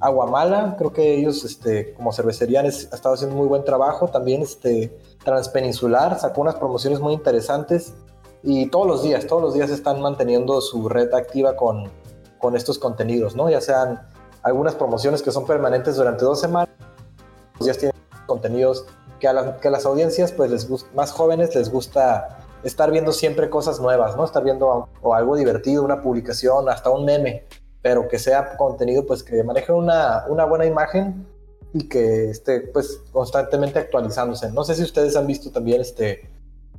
Aguamala, 0.00 0.74
creo 0.78 0.92
que 0.92 1.14
ellos 1.14 1.44
este, 1.44 1.94
como 1.94 2.12
cervecería 2.12 2.58
han 2.58 2.66
estado 2.66 3.14
haciendo 3.14 3.36
muy 3.36 3.46
buen 3.46 3.64
trabajo, 3.64 4.08
también 4.08 4.42
este, 4.42 4.98
Transpeninsular 5.24 6.18
sacó 6.18 6.40
unas 6.40 6.56
promociones 6.56 6.98
muy 6.98 7.12
interesantes 7.12 7.94
y 8.42 8.66
todos 8.66 8.86
los 8.86 9.02
días, 9.02 9.26
todos 9.26 9.42
los 9.42 9.54
días 9.54 9.70
están 9.70 10.00
manteniendo 10.00 10.60
su 10.60 10.88
red 10.88 11.12
activa 11.14 11.56
con, 11.56 11.90
con 12.38 12.56
estos 12.56 12.78
contenidos, 12.78 13.36
¿no? 13.36 13.48
Ya 13.48 13.60
sean 13.60 14.00
algunas 14.42 14.74
promociones 14.74 15.22
que 15.22 15.30
son 15.30 15.46
permanentes 15.46 15.96
durante 15.96 16.24
dos 16.24 16.40
semanas, 16.40 16.68
días 17.60 17.78
tienen 17.78 17.96
contenidos 18.26 18.86
que 19.20 19.28
a, 19.28 19.58
que 19.60 19.68
a 19.68 19.70
las 19.70 19.86
audiencias 19.86 20.32
pues 20.32 20.50
les 20.50 20.68
más 20.94 21.12
jóvenes 21.12 21.54
les 21.54 21.70
gusta 21.70 22.38
estar 22.64 22.90
viendo 22.90 23.12
siempre 23.12 23.50
cosas 23.50 23.80
nuevas, 23.80 24.16
¿no? 24.16 24.24
Estar 24.24 24.42
viendo 24.42 24.88
o 25.00 25.14
algo 25.14 25.36
divertido, 25.36 25.84
una 25.84 26.00
publicación, 26.00 26.68
hasta 26.68 26.90
un 26.90 27.04
meme, 27.04 27.46
pero 27.80 28.08
que 28.08 28.18
sea 28.18 28.56
contenido 28.56 29.06
pues 29.06 29.22
que 29.22 29.42
maneje 29.44 29.72
una, 29.72 30.24
una 30.28 30.44
buena 30.44 30.66
imagen 30.66 31.26
y 31.72 31.88
que 31.88 32.30
esté 32.30 32.60
pues 32.60 33.00
constantemente 33.12 33.78
actualizándose. 33.78 34.50
No 34.50 34.64
sé 34.64 34.74
si 34.74 34.82
ustedes 34.82 35.16
han 35.16 35.26
visto 35.26 35.50
también 35.50 35.80
este 35.80 36.28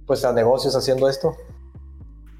pues 0.05 0.25
a 0.25 0.33
negocios 0.33 0.75
haciendo 0.75 1.07
esto. 1.07 1.35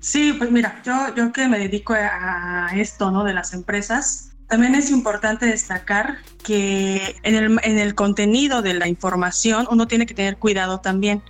Sí, 0.03 0.33
pues 0.33 0.51
mira, 0.51 0.81
yo, 0.85 1.15
yo 1.15 1.31
que 1.31 1.47
me 1.47 1.57
dedico 1.57 1.93
a 1.93 2.69
esto, 2.75 3.09
¿no? 3.09 3.23
De 3.23 3.33
las 3.33 3.53
empresas, 3.53 4.33
también 4.47 4.75
es 4.75 4.91
importante 4.91 5.45
destacar 5.45 6.17
que 6.43 7.15
en 7.23 7.35
el, 7.35 7.59
en 7.63 7.79
el 7.79 7.95
contenido 7.95 8.61
de 8.61 8.73
la 8.73 8.87
información 8.87 9.65
uno 9.71 9.87
tiene 9.87 10.05
que 10.05 10.13
tener 10.13 10.37
cuidado 10.37 10.79
también 10.81 11.23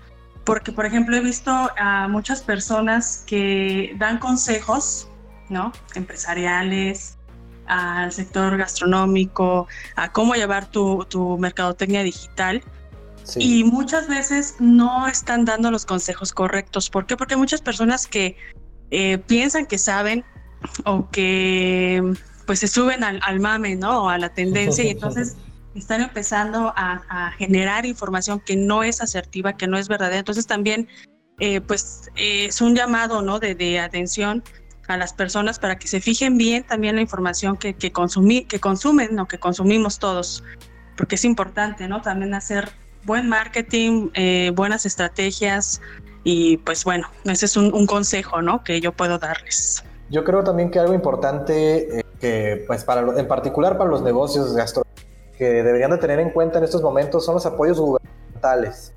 porque 0.44 0.72
por 0.72 0.86
ejemplo 0.86 1.16
he 1.16 1.22
visto 1.22 1.52
a 1.78 2.08
muchas 2.08 2.42
personas 2.42 3.24
que 3.26 3.96
dan 3.98 4.18
consejos, 4.18 5.08
¿no? 5.50 5.72
Empresariales, 5.96 7.18
al 7.66 8.12
sector 8.12 8.58
gastronómico, 8.58 9.68
a 9.96 10.12
cómo 10.12 10.34
llevar 10.34 10.66
tu, 10.66 11.06
tu 11.10 11.38
mercadotecnia 11.38 12.04
digital. 12.04 12.62
Y 13.38 13.64
muchas 13.64 14.10
veces 14.10 14.56
no 14.60 15.08
están 15.08 15.46
dando 15.46 15.72
los 15.72 15.86
consejos 15.86 16.34
correctos. 16.34 16.90
¿Por 16.90 17.06
qué? 17.06 17.16
Porque 17.16 17.36
hay 17.36 17.40
muchas 17.40 17.62
personas 17.62 18.06
que 18.06 18.36
eh, 18.96 19.18
piensan 19.18 19.66
que 19.66 19.80
saben 19.80 20.24
o 20.86 21.10
que 21.10 22.14
pues 22.46 22.60
se 22.60 22.68
suben 22.68 23.04
al, 23.04 23.20
al 23.24 23.40
mame, 23.40 23.76
¿no? 23.76 24.04
O 24.04 24.10
a 24.10 24.20
la 24.20 24.30
tendencia 24.30 24.84
y 24.84 24.90
entonces 24.92 25.36
están 25.74 26.02
empezando 26.02 26.72
a, 26.76 27.32
generar 27.40 27.88
información 27.88 28.40
que 28.40 28.56
no 28.56 28.84
es 28.84 29.02
asertiva, 29.02 29.58
que 29.58 29.66
no 29.66 29.80
es 29.80 29.88
verdadera. 29.88 30.20
Entonces 30.20 30.46
también, 30.46 30.88
eh, 31.40 31.60
pues, 31.60 32.12
eh, 32.16 32.46
es 32.46 32.62
un 32.62 32.76
llamado, 32.76 33.24
¿no? 33.24 33.40
De, 33.40 33.80
atención 33.80 34.44
a 34.88 34.96
las 34.96 35.12
personas 35.12 35.58
para 35.58 35.80
que 35.80 35.88
se 35.88 36.00
fijen 36.00 36.38
bien 36.38 36.64
también 36.64 36.96
la 36.96 37.02
información 37.02 37.58
que, 37.58 37.74
que, 37.74 37.92
que 37.92 38.60
consumen, 38.60 39.16
¿no? 39.16 39.28
Que 39.28 39.40
consumimos 39.40 39.98
todos, 39.98 40.44
porque 40.96 41.16
es 41.16 41.26
importante, 41.26 41.88
¿no? 41.88 42.04
También 42.04 42.36
hacer 42.36 42.70
buen 43.06 43.28
marketing, 43.28 44.10
eh, 44.14 44.52
buenas 44.54 44.86
estrategias 44.86 45.82
y 46.24 46.58
pues 46.58 46.84
bueno, 46.84 47.08
ese 47.26 47.46
es 47.46 47.58
un, 47.58 47.86
consejo, 47.86 48.42
¿no? 48.42 48.64
Que 48.64 48.80
yo 48.82 48.92
puedo 48.92 49.18
darles. 49.18 49.84
Yo 50.10 50.24
creo 50.24 50.44
también 50.44 50.72
que 50.72 50.80
algo 50.80 50.94
importante 50.94 52.04
que, 52.20 52.64
pues, 52.68 52.84
para 52.84 53.02
en 53.20 53.28
particular 53.28 53.78
para 53.78 53.90
los 53.90 54.02
negocios 54.02 54.56
gastronómicos 54.56 55.06
que 55.38 55.46
deberían 55.64 55.92
de 55.92 55.98
tener 55.98 56.20
en 56.20 56.30
cuenta 56.30 56.60
en 56.60 56.64
estos 56.64 56.82
momentos 56.82 57.26
son 57.26 57.36
los 57.36 57.46
apoyos 57.46 57.80
gubernamentales. 57.80 58.94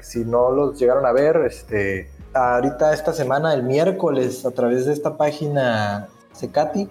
Si 0.00 0.24
no 0.24 0.50
los 0.52 0.78
llegaron 0.78 1.04
a 1.04 1.12
ver, 1.12 1.36
este, 1.44 2.08
ahorita 2.32 2.92
esta 2.92 3.12
semana, 3.12 3.54
el 3.54 3.64
miércoles, 3.64 4.44
a 4.46 4.52
través 4.52 4.86
de 4.86 4.92
esta 4.92 5.16
página 5.16 6.08
Secati, 6.32 6.88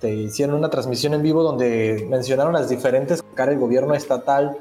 te 0.00 0.12
hicieron 0.12 0.56
una 0.56 0.70
transmisión 0.70 1.14
en 1.14 1.22
vivo 1.22 1.42
donde 1.42 2.06
mencionaron 2.08 2.52
las 2.52 2.68
diferentes 2.68 3.22
que 3.22 3.42
el 3.42 3.58
gobierno 3.58 3.94
estatal 3.94 4.58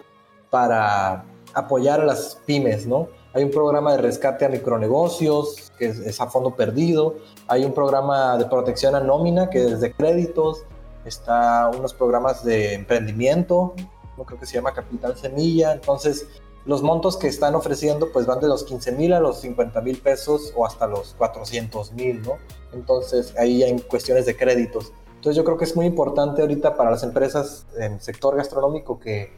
para 0.49 1.25
apoyar 1.53 2.01
a 2.01 2.05
las 2.05 2.39
pymes, 2.45 2.85
¿no? 2.85 3.07
Hay 3.33 3.43
un 3.43 3.51
programa 3.51 3.91
de 3.91 3.99
rescate 3.99 4.45
a 4.45 4.49
micronegocios, 4.49 5.71
que 5.77 5.87
es, 5.87 5.99
es 5.99 6.21
a 6.21 6.27
fondo 6.27 6.55
perdido. 6.55 7.15
Hay 7.47 7.65
un 7.65 7.73
programa 7.73 8.37
de 8.37 8.45
protección 8.45 8.95
a 8.95 8.99
nómina, 8.99 9.49
que 9.49 9.63
es 9.63 9.81
de 9.81 9.93
créditos 9.93 10.65
está 11.07 11.71
unos 11.75 11.93
programas 11.93 12.43
de 12.43 12.73
emprendimiento, 12.73 13.73
no 14.17 14.23
creo 14.25 14.39
que 14.39 14.45
se 14.45 14.55
llama 14.55 14.73
Capital 14.73 15.17
Semilla, 15.17 15.73
entonces 15.73 16.27
los 16.65 16.83
montos 16.83 17.15
que 17.15 17.27
están 17.27 17.55
ofreciendo 17.55 18.11
pues 18.11 18.25
van 18.25 18.39
de 18.41 18.47
los 18.47 18.63
15 18.65 18.91
mil 18.91 19.13
a 19.13 19.19
los 19.19 19.39
50 19.41 19.79
mil 19.81 19.97
pesos 19.99 20.53
o 20.55 20.65
hasta 20.65 20.85
los 20.85 21.13
400 21.17 21.93
mil, 21.93 22.21
¿no? 22.21 22.37
Entonces 22.73 23.33
ahí 23.37 23.63
hay 23.63 23.79
cuestiones 23.81 24.25
de 24.25 24.35
créditos. 24.35 24.91
Entonces 25.15 25.37
yo 25.37 25.45
creo 25.45 25.57
que 25.57 25.63
es 25.63 25.75
muy 25.75 25.85
importante 25.85 26.41
ahorita 26.41 26.75
para 26.75 26.91
las 26.91 27.03
empresas 27.03 27.65
en 27.77 28.01
sector 28.01 28.35
gastronómico 28.35 28.99
que 28.99 29.31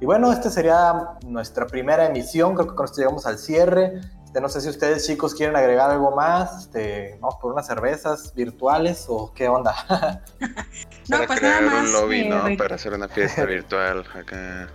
Y 0.00 0.04
bueno, 0.04 0.30
esta 0.32 0.50
sería 0.50 1.16
nuestra 1.26 1.66
primera 1.66 2.06
emisión, 2.06 2.54
creo 2.54 2.68
que 2.68 2.74
con 2.74 2.84
esto 2.84 2.98
llegamos 2.98 3.24
al 3.24 3.38
cierre. 3.38 4.00
Este, 4.32 4.40
no 4.40 4.48
sé 4.48 4.62
si 4.62 4.70
ustedes 4.70 5.06
chicos 5.06 5.34
quieren 5.34 5.54
agregar 5.56 5.90
algo 5.90 6.16
más, 6.16 6.60
este, 6.62 7.18
vamos 7.20 7.36
por 7.38 7.52
unas 7.52 7.66
cervezas 7.66 8.32
virtuales 8.34 9.04
o 9.08 9.30
qué 9.34 9.46
onda. 9.46 9.74
No, 11.08 11.16
Para 11.18 11.26
pues 11.26 11.40
crear 11.40 11.62
nada 11.64 11.82
más, 11.82 11.86
un 11.88 11.92
lobby, 12.00 12.20
eh, 12.20 12.28
¿no? 12.30 12.56
Para 12.56 12.76
hacer 12.76 12.94
una 12.94 13.08
fiesta 13.08 13.44
virtual 13.46 14.06
acá. 14.14 14.68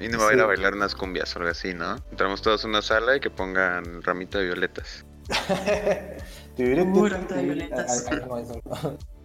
Y 0.00 0.08
no 0.08 0.16
me 0.18 0.24
voy 0.24 0.32
a 0.32 0.36
ir 0.36 0.40
a 0.40 0.44
Sí. 0.44 0.48
bailar 0.48 0.74
unas 0.74 0.94
cumbias 0.96 1.36
o 1.36 1.38
algo 1.38 1.50
así, 1.52 1.74
¿no? 1.74 1.94
Entramos 2.10 2.42
todos 2.42 2.64
a 2.64 2.68
una 2.68 2.82
sala 2.82 3.14
y 3.16 3.20
que 3.20 3.30
pongan 3.30 4.02
ramito 4.02 4.38
de 4.38 4.46
violetas. 4.46 5.04
Ramito 6.58 7.34
de 7.34 7.42
violetas. 7.42 8.04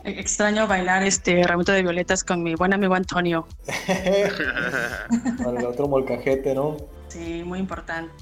E- 0.03 0.19
Extraño 0.19 0.67
bailar 0.67 1.01
este 1.03 1.41
ramito 1.47 1.71
de 1.71 1.81
violetas 1.81 2.23
con 2.23 2.43
mi 2.43 2.53
buen 2.55 2.73
amigo 2.73 2.93
Antonio. 2.93 3.47
Con 5.43 5.57
el 5.57 5.65
otro 5.65 5.87
molcajete, 5.87 6.53
¿no? 6.53 6.77
Sí, 7.07 7.41
muy 7.43 7.57
importante. 7.59 8.13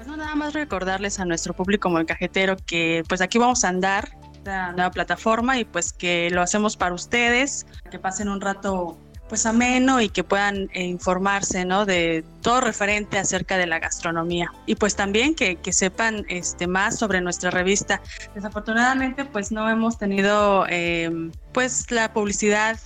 Pues 0.00 0.08
no, 0.08 0.16
nada 0.16 0.34
más 0.34 0.54
recordarles 0.54 1.20
a 1.20 1.26
nuestro 1.26 1.52
público 1.52 1.90
molcajetero 1.90 2.56
que 2.64 3.02
pues 3.06 3.20
aquí 3.20 3.36
vamos 3.36 3.64
a 3.64 3.68
andar, 3.68 4.08
esta 4.32 4.72
nueva 4.72 4.90
plataforma 4.90 5.58
y 5.58 5.66
pues 5.66 5.92
que 5.92 6.30
lo 6.30 6.40
hacemos 6.40 6.78
para 6.78 6.94
ustedes, 6.94 7.66
que 7.90 7.98
pasen 7.98 8.30
un 8.30 8.40
rato 8.40 8.96
pues 9.28 9.44
ameno 9.44 10.00
y 10.00 10.08
que 10.08 10.24
puedan 10.24 10.70
eh, 10.72 10.84
informarse, 10.84 11.66
¿no? 11.66 11.84
De 11.84 12.24
todo 12.40 12.62
referente 12.62 13.18
acerca 13.18 13.58
de 13.58 13.66
la 13.66 13.78
gastronomía. 13.78 14.50
Y 14.64 14.76
pues 14.76 14.96
también 14.96 15.34
que, 15.34 15.56
que 15.56 15.70
sepan 15.74 16.24
este, 16.30 16.66
más 16.66 16.98
sobre 16.98 17.20
nuestra 17.20 17.50
revista. 17.50 18.00
Desafortunadamente 18.34 19.26
pues 19.26 19.52
no 19.52 19.68
hemos 19.68 19.98
tenido 19.98 20.64
eh, 20.70 21.10
pues 21.52 21.90
la 21.90 22.14
publicidad 22.14 22.78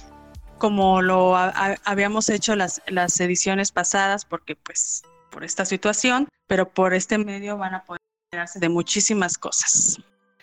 como 0.58 1.00
lo 1.00 1.36
ha- 1.36 1.50
ha- 1.54 1.76
habíamos 1.84 2.28
hecho 2.28 2.56
las, 2.56 2.82
las 2.88 3.20
ediciones 3.20 3.70
pasadas, 3.70 4.24
porque 4.24 4.56
pues 4.56 5.02
por 5.34 5.42
esta 5.42 5.64
situación, 5.64 6.28
pero 6.46 6.68
por 6.68 6.94
este 6.94 7.18
medio 7.18 7.58
van 7.58 7.74
a 7.74 7.84
poder 7.84 8.00
enterarse 8.30 8.60
de 8.60 8.68
muchísimas 8.68 9.36
cosas. 9.36 9.98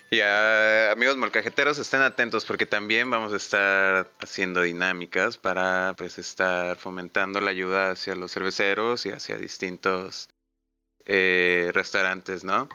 Y 0.09 0.19
amigos 0.19 1.15
molcajeteros, 1.15 1.79
estén 1.79 2.01
atentos 2.01 2.43
porque 2.43 2.65
también 2.65 3.09
vamos 3.09 3.31
a 3.31 3.37
estar 3.37 4.11
haciendo 4.19 4.61
dinámicas 4.63 5.37
para 5.37 5.93
pues 5.97 6.19
estar 6.19 6.75
fomentando 6.75 7.39
la 7.39 7.51
ayuda 7.51 7.91
hacia 7.91 8.15
los 8.15 8.33
cerveceros 8.33 9.05
y 9.05 9.11
hacia 9.11 9.37
distintos 9.37 10.27
eh, 11.05 11.71
restaurantes, 11.73 12.43
¿no? 12.43 12.67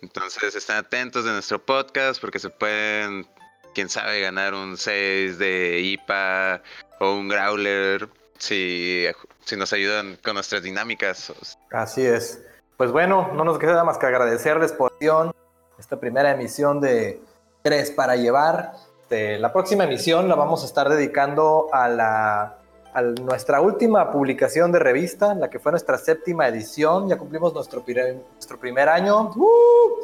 Entonces 0.00 0.54
estén 0.54 0.76
atentos 0.76 1.26
de 1.26 1.32
nuestro 1.32 1.62
podcast 1.62 2.18
porque 2.18 2.38
se 2.38 2.48
pueden, 2.48 3.28
quién 3.74 3.90
sabe, 3.90 4.22
ganar 4.22 4.54
un 4.54 4.78
6 4.78 5.36
de 5.36 5.80
IPA 5.80 6.62
o 7.00 7.12
un 7.12 7.28
growler 7.28 8.08
si, 8.38 9.06
si 9.44 9.56
nos 9.56 9.72
ayudan 9.72 10.18
con 10.22 10.34
nuestras 10.34 10.62
dinámicas. 10.62 11.32
Así 11.70 12.04
es. 12.04 12.42
Pues 12.76 12.90
bueno, 12.90 13.30
no 13.34 13.44
nos 13.44 13.58
queda 13.58 13.84
más 13.84 13.98
que 13.98 14.06
agradecerles 14.06 14.72
por 14.72 14.92
esta 15.78 16.00
primera 16.00 16.32
emisión 16.32 16.80
de 16.80 17.20
Tres 17.62 17.90
para 17.90 18.16
Llevar. 18.16 18.72
Este, 19.02 19.38
la 19.38 19.52
próxima 19.52 19.84
emisión 19.84 20.28
la 20.28 20.34
vamos 20.34 20.62
a 20.62 20.66
estar 20.66 20.88
dedicando 20.88 21.68
a, 21.72 21.88
la, 21.88 22.58
a 22.94 23.02
nuestra 23.02 23.60
última 23.60 24.12
publicación 24.12 24.70
de 24.70 24.78
revista, 24.78 25.34
la 25.34 25.50
que 25.50 25.58
fue 25.58 25.72
nuestra 25.72 25.98
séptima 25.98 26.46
edición. 26.46 27.08
Ya 27.08 27.18
cumplimos 27.18 27.52
nuestro, 27.52 27.84
nuestro 27.84 28.58
primer 28.58 28.88
año. 28.88 29.32
¡Uh! 29.34 29.98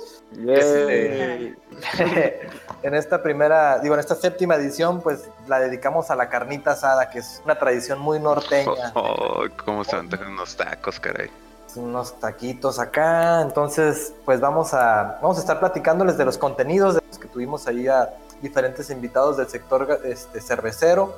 Este, 0.48 1.56
en 2.82 2.94
esta 2.94 3.22
primera, 3.22 3.78
digo, 3.78 3.94
en 3.94 4.00
esta 4.00 4.16
séptima 4.16 4.56
edición, 4.56 5.00
pues 5.00 5.28
la 5.46 5.60
dedicamos 5.60 6.10
a 6.10 6.16
la 6.16 6.28
carnita 6.28 6.72
asada, 6.72 7.08
que 7.10 7.20
es 7.20 7.40
una 7.44 7.56
tradición 7.56 8.00
muy 8.00 8.18
norteña. 8.18 8.92
Oh, 8.96 9.44
cómo 9.64 9.84
se 9.84 9.94
antojan 9.94 10.32
unos 10.32 10.56
tacos, 10.56 10.98
caray. 10.98 11.30
unos 11.76 12.18
taquitos 12.18 12.80
acá. 12.80 13.40
Entonces, 13.42 14.14
pues 14.24 14.40
vamos 14.40 14.74
a, 14.74 15.20
vamos 15.22 15.36
a 15.36 15.40
estar 15.40 15.60
platicándoles 15.60 16.18
de 16.18 16.24
los 16.24 16.36
contenidos 16.36 16.96
de 16.96 17.02
los 17.06 17.18
que 17.20 17.28
tuvimos 17.28 17.68
ahí 17.68 17.86
a 17.86 18.12
diferentes 18.42 18.90
invitados 18.90 19.36
del 19.36 19.48
sector 19.48 20.00
este, 20.04 20.40
cervecero, 20.40 21.14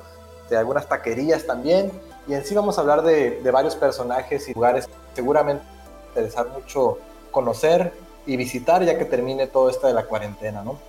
de 0.49 0.57
algunas 0.57 0.87
taquerías 0.87 1.45
también. 1.45 1.91
Y 2.27 2.33
en 2.33 2.45
sí 2.45 2.55
vamos 2.55 2.77
a 2.77 2.81
hablar 2.81 3.03
de, 3.03 3.41
de 3.41 3.51
varios 3.51 3.75
personajes 3.75 4.47
y 4.47 4.53
lugares 4.53 4.87
que 4.87 4.93
seguramente 5.15 5.63
interesar 6.09 6.47
mucho 6.49 6.99
conocer 7.31 7.93
y 8.25 8.37
visitar 8.37 8.83
ya 8.83 8.97
que 8.97 9.05
termine 9.05 9.47
todo 9.47 9.69
esto 9.69 9.87
de 9.87 9.93
la 9.93 10.05
cuarentena, 10.05 10.63
¿no? 10.63 10.79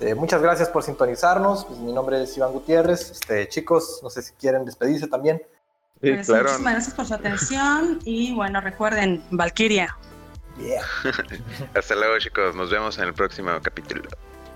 Eh, 0.00 0.14
muchas 0.14 0.40
gracias 0.40 0.68
por 0.68 0.84
sintonizarnos. 0.84 1.64
Pues, 1.64 1.78
mi 1.80 1.92
nombre 1.92 2.22
es 2.22 2.36
Iván 2.36 2.52
Gutiérrez. 2.52 3.10
Este, 3.10 3.48
chicos, 3.48 4.00
no 4.02 4.10
sé 4.10 4.22
si 4.22 4.32
quieren 4.34 4.64
despedirse 4.64 5.08
también. 5.08 5.42
Sí, 6.00 6.12
Pues, 6.12 6.26
claro. 6.26 6.44
Muchísimas 6.44 6.72
gracias 6.74 6.94
por 6.94 7.06
su 7.06 7.14
atención 7.14 7.98
y 8.04 8.32
bueno, 8.34 8.60
recuerden, 8.60 9.24
Valkyria. 9.30 9.96
Yeah. 10.58 10.82
Hasta 11.74 11.94
luego, 11.96 12.18
chicos. 12.18 12.54
Nos 12.54 12.70
vemos 12.70 12.98
en 12.98 13.04
el 13.04 13.14
próximo 13.14 13.50
capítulo. 13.62 14.08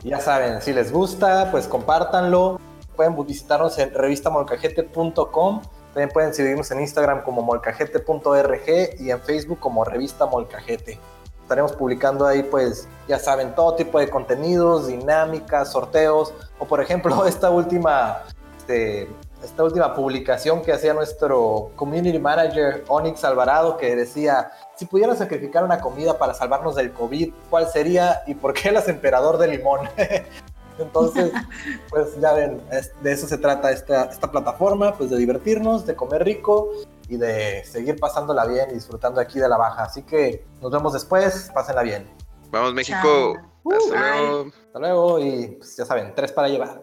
Ya 0.05 0.21
saben, 0.21 0.61
si 0.61 0.73
les 0.73 0.93
gusta, 0.93 1.51
pues 1.51 1.67
compártanlo. 1.67 2.61
Pueden 2.97 3.17
visitarnos 3.25 3.79
en 3.79 3.93
revistamolcajete.com. 3.93 5.63
También 5.95 6.11
pueden 6.11 6.33
seguirnos 6.33 6.71
en 6.71 6.81
Instagram 6.81 7.23
como 7.23 7.43
molcajete.org 7.43 8.69
y 8.99 9.11
en 9.11 9.21
Facebook 9.21 9.59
como 9.61 9.85
revista 9.85 10.27
Molcajete. 10.27 10.99
Estaremos 11.43 11.73
publicando 11.73 12.27
ahí, 12.27 12.43
pues, 12.43 12.89
ya 13.09 13.19
saben, 13.19 13.55
todo 13.55 13.75
tipo 13.75 13.99
de 13.99 14.09
contenidos, 14.09 14.87
dinámicas, 14.87 15.71
sorteos, 15.73 16.33
o 16.59 16.65
por 16.65 16.81
ejemplo, 16.81 17.27
esta 17.27 17.51
última, 17.51 18.23
este, 18.59 19.11
esta 19.43 19.65
última 19.65 19.95
publicación 19.95 20.63
que 20.63 20.73
hacía 20.73 20.95
nuestro 20.95 21.73
community 21.77 22.19
manager 22.19 22.85
Onyx 22.89 23.25
Alvarado, 23.25 23.77
que 23.77 23.95
decía, 23.95 24.51
si 24.77 24.87
pudieran 24.87 25.17
sacrificar 25.19 25.63
una 25.65 25.81
comida 25.81 26.17
para 26.17 26.33
salvarnos 26.33 26.75
del 26.77 26.93
COVID, 26.93 27.33
¿cuál 27.51 27.69
sería 27.69 28.23
y 28.27 28.35
por 28.35 28.55
qué 28.55 28.73
las 28.73 28.89
emperador 28.89 29.37
de 29.37 29.49
limón? 29.49 29.81
Entonces, 30.79 31.33
pues 31.91 32.19
ya 32.21 32.33
ven, 32.33 32.61
es- 32.71 32.93
de 33.03 33.13
eso 33.13 33.27
se 33.27 33.39
trata 33.39 33.71
esta, 33.71 34.05
esta 34.05 34.31
plataforma, 34.31 34.95
pues 34.97 35.11
de 35.11 35.17
divertirnos, 35.17 35.87
de 35.87 35.95
comer 35.97 36.25
rico 36.25 36.71
y 37.09 37.17
de 37.17 37.65
seguir 37.65 37.99
pasándola 38.01 38.47
bien 38.47 38.71
y 38.71 38.75
disfrutando 38.75 39.21
aquí 39.21 39.39
de 39.39 39.49
la 39.49 39.57
baja. 39.57 39.85
Así 39.85 40.03
que 40.03 40.45
nos 40.61 40.71
vemos 40.71 40.93
después, 40.93 41.51
pásenla 41.55 41.83
bien. 41.83 42.09
Vamos, 42.51 42.75
México. 42.75 43.35
Hasta 43.71 43.91
Bye. 43.91 44.21
luego. 44.27 44.51
Hasta 44.67 44.79
luego 44.79 45.19
y 45.21 45.47
pues 45.59 45.77
ya 45.77 45.85
saben, 45.85 46.15
tres 46.15 46.33
para 46.33 46.49
llevar. 46.49 46.83